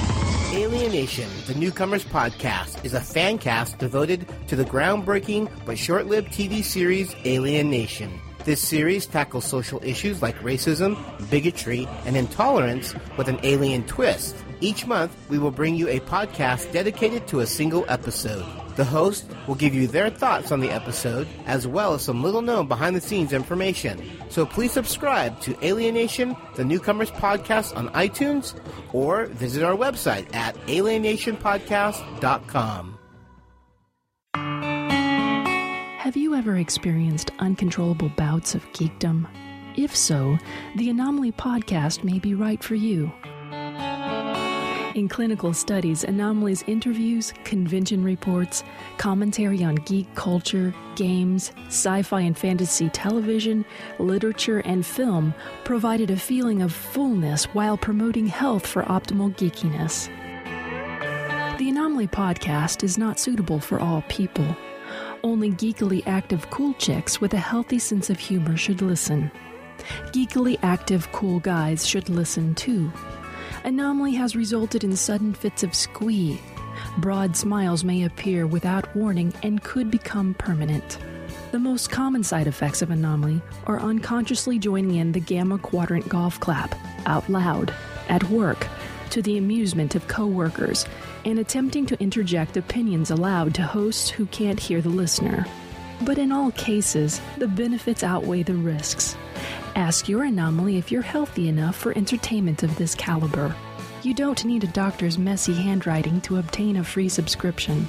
Alienation, 0.53 1.29
the 1.47 1.55
Newcomers 1.55 2.03
Podcast, 2.03 2.83
is 2.83 2.93
a 2.93 2.99
fan 2.99 3.37
cast 3.37 3.77
devoted 3.77 4.27
to 4.47 4.57
the 4.57 4.65
groundbreaking 4.65 5.49
but 5.65 5.77
short 5.77 6.07
lived 6.07 6.27
TV 6.27 6.61
series 6.61 7.15
Alien 7.23 7.69
Nation. 7.69 8.19
This 8.43 8.59
series 8.59 9.05
tackles 9.05 9.45
social 9.45 9.79
issues 9.81 10.21
like 10.21 10.35
racism, 10.39 10.97
bigotry, 11.29 11.87
and 12.05 12.17
intolerance 12.17 12.93
with 13.15 13.29
an 13.29 13.39
alien 13.43 13.85
twist. 13.85 14.35
Each 14.59 14.85
month, 14.85 15.15
we 15.29 15.39
will 15.39 15.51
bring 15.51 15.75
you 15.75 15.87
a 15.87 16.01
podcast 16.01 16.69
dedicated 16.73 17.27
to 17.27 17.39
a 17.39 17.47
single 17.47 17.85
episode. 17.87 18.45
The 18.75 18.85
host 18.85 19.25
will 19.47 19.55
give 19.55 19.73
you 19.73 19.87
their 19.87 20.09
thoughts 20.09 20.51
on 20.51 20.59
the 20.59 20.69
episode, 20.69 21.27
as 21.45 21.65
well 21.67 21.93
as 21.93 22.03
some 22.03 22.23
little 22.23 22.41
known 22.41 22.67
behind 22.67 22.95
the 22.95 23.01
scenes 23.01 23.33
information. 23.33 24.01
So 24.29 24.45
please 24.45 24.71
subscribe 24.71 25.39
to 25.41 25.57
Alienation, 25.65 26.35
the 26.55 26.65
Newcomers 26.65 27.11
Podcast 27.11 27.75
on 27.75 27.89
iTunes, 27.89 28.53
or 28.93 29.25
visit 29.27 29.63
our 29.63 29.75
website 29.75 30.33
at 30.33 30.55
alienationpodcast.com. 30.67 32.97
Have 35.99 36.17
you 36.17 36.33
ever 36.35 36.57
experienced 36.57 37.31
uncontrollable 37.39 38.09
bouts 38.17 38.55
of 38.55 38.63
geekdom? 38.73 39.27
If 39.77 39.95
so, 39.95 40.37
the 40.75 40.89
Anomaly 40.89 41.31
podcast 41.31 42.03
may 42.03 42.19
be 42.19 42.33
right 42.33 42.61
for 42.61 42.75
you. 42.75 43.09
In 44.93 45.07
clinical 45.07 45.53
studies, 45.53 46.03
Anomalies 46.03 46.65
interviews, 46.67 47.33
convention 47.45 48.03
reports, 48.03 48.61
commentary 48.97 49.63
on 49.63 49.75
geek 49.75 50.13
culture, 50.15 50.73
games, 50.95 51.53
sci 51.67 52.01
fi 52.01 52.21
and 52.21 52.37
fantasy 52.37 52.89
television, 52.89 53.63
literature, 53.99 54.59
and 54.59 54.85
film 54.85 55.33
provided 55.63 56.11
a 56.11 56.17
feeling 56.17 56.61
of 56.61 56.73
fullness 56.73 57.45
while 57.45 57.77
promoting 57.77 58.27
health 58.27 58.67
for 58.67 58.83
optimal 58.83 59.33
geekiness. 59.37 60.07
The 61.57 61.69
Anomaly 61.69 62.07
podcast 62.07 62.83
is 62.83 62.97
not 62.97 63.17
suitable 63.17 63.61
for 63.61 63.79
all 63.79 64.03
people. 64.09 64.57
Only 65.23 65.51
geekily 65.51 66.05
active 66.05 66.49
cool 66.49 66.73
chicks 66.73 67.21
with 67.21 67.33
a 67.33 67.37
healthy 67.37 67.79
sense 67.79 68.09
of 68.09 68.19
humor 68.19 68.57
should 68.57 68.81
listen. 68.81 69.31
Geekily 70.07 70.59
active 70.63 71.09
cool 71.13 71.39
guys 71.39 71.87
should 71.87 72.09
listen 72.09 72.55
too. 72.55 72.91
Anomaly 73.63 74.13
has 74.13 74.35
resulted 74.35 74.83
in 74.83 74.95
sudden 74.95 75.33
fits 75.33 75.61
of 75.61 75.75
squee. 75.75 76.41
Broad 76.97 77.37
smiles 77.37 77.83
may 77.83 78.03
appear 78.03 78.47
without 78.47 78.93
warning 78.95 79.33
and 79.43 79.63
could 79.63 79.91
become 79.91 80.33
permanent. 80.33 80.97
The 81.51 81.59
most 81.59 81.91
common 81.91 82.23
side 82.23 82.47
effects 82.47 82.81
of 82.81 82.89
Anomaly 82.89 83.39
are 83.67 83.79
unconsciously 83.79 84.57
joining 84.57 84.95
in 84.95 85.11
the 85.11 85.19
Gamma 85.19 85.59
Quadrant 85.59 86.09
golf 86.09 86.39
clap, 86.39 86.73
out 87.05 87.29
loud, 87.29 87.71
at 88.09 88.23
work, 88.29 88.67
to 89.11 89.21
the 89.21 89.37
amusement 89.37 89.93
of 89.93 90.07
coworkers, 90.07 90.85
and 91.23 91.37
attempting 91.37 91.85
to 91.85 92.01
interject 92.01 92.57
opinions 92.57 93.11
aloud 93.11 93.53
to 93.55 93.63
hosts 93.63 94.09
who 94.09 94.25
can't 94.27 94.59
hear 94.59 94.81
the 94.81 94.89
listener. 94.89 95.45
But 96.03 96.17
in 96.17 96.31
all 96.31 96.51
cases, 96.51 97.21
the 97.37 97.47
benefits 97.47 98.03
outweigh 98.03 98.41
the 98.41 98.55
risks. 98.55 99.15
Ask 99.75 100.09
your 100.09 100.23
anomaly 100.23 100.77
if 100.77 100.91
you're 100.91 101.01
healthy 101.01 101.47
enough 101.47 101.75
for 101.75 101.97
entertainment 101.97 102.63
of 102.63 102.75
this 102.77 102.93
caliber. 102.93 103.55
You 104.03 104.13
don't 104.13 104.43
need 104.45 104.63
a 104.63 104.67
doctor's 104.67 105.17
messy 105.17 105.53
handwriting 105.53 106.21
to 106.21 106.37
obtain 106.37 106.77
a 106.77 106.83
free 106.83 107.07
subscription. 107.07 107.87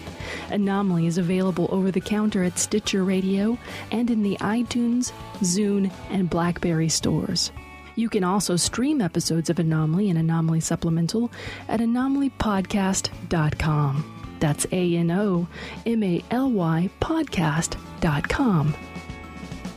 Anomaly 0.50 1.06
is 1.06 1.18
available 1.18 1.68
over 1.72 1.90
the 1.90 2.00
counter 2.00 2.44
at 2.44 2.58
Stitcher 2.58 3.02
Radio 3.02 3.56
and 3.90 4.10
in 4.10 4.22
the 4.22 4.36
iTunes, 4.36 5.12
Zune, 5.38 5.90
and 6.10 6.28
Blackberry 6.28 6.90
stores. 6.90 7.50
You 7.96 8.08
can 8.08 8.24
also 8.24 8.56
stream 8.56 9.00
episodes 9.00 9.50
of 9.50 9.58
Anomaly 9.58 10.08
and 10.10 10.18
Anomaly 10.18 10.60
Supplemental 10.60 11.30
at 11.68 11.80
anomalypodcast.com. 11.80 14.18
That's 14.38 14.66
A 14.72 14.96
N 14.96 15.10
O 15.10 15.46
M 15.86 16.02
A 16.02 16.22
L 16.30 16.50
Y 16.50 16.90
podcast.com. 17.00 18.74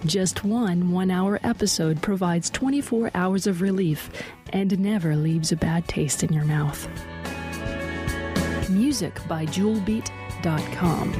Just 0.06 0.44
one 0.44 0.92
one 0.92 1.10
hour 1.10 1.40
episode 1.44 2.00
provides 2.00 2.52
24 2.52 3.10
hours 3.16 3.48
of 3.48 3.62
relief 3.62 4.12
and 4.54 4.80
never 4.80 5.16
leaves 5.16 5.52
a 5.52 5.56
bad 5.56 5.88
taste 5.88 6.24
in 6.24 6.32
your 6.32 6.46
mouth. 6.46 6.88
Music 8.70 9.20
by 9.28 9.48
JewelBeat.com. 9.48 11.12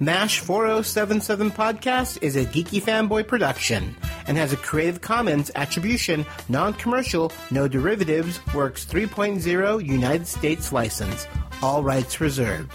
MASH 0.00 0.40
4077 0.40 1.50
Podcast 1.52 2.22
is 2.22 2.34
a 2.34 2.44
geeky 2.44 2.82
fanboy 2.82 3.28
production 3.28 3.94
and 4.26 4.36
has 4.36 4.52
a 4.52 4.56
Creative 4.56 5.00
Commons 5.00 5.50
Attribution, 5.54 6.26
Non 6.48 6.72
Commercial, 6.74 7.30
No 7.52 7.68
Derivatives, 7.68 8.40
Works 8.52 8.84
3.0 8.84 9.86
United 9.86 10.26
States 10.26 10.72
license. 10.72 11.26
All 11.62 11.82
rights 11.82 12.20
reserved. 12.22 12.72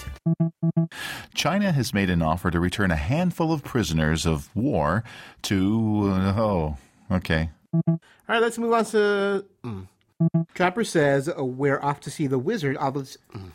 China 1.33 1.71
has 1.71 1.91
made 1.91 2.11
an 2.11 2.21
offer 2.21 2.51
to 2.51 2.59
return 2.59 2.91
a 2.91 2.95
handful 2.95 3.51
of 3.51 3.63
prisoners 3.63 4.27
of 4.27 4.55
war 4.55 5.03
to. 5.43 6.11
Uh, 6.11 6.39
oh, 6.39 6.77
okay. 7.11 7.49
All 7.87 7.99
right, 8.27 8.41
let's 8.41 8.59
move 8.59 8.73
on 8.73 8.85
to. 8.85 9.45
Mm. 9.63 9.87
Trapper 10.53 10.83
says 10.83 11.27
uh, 11.27 11.43
we're 11.43 11.81
off 11.81 11.99
to 12.01 12.11
see 12.11 12.27
the 12.27 12.37
wizard. 12.37 12.77
Of, 12.77 12.93
mm. 12.93 13.51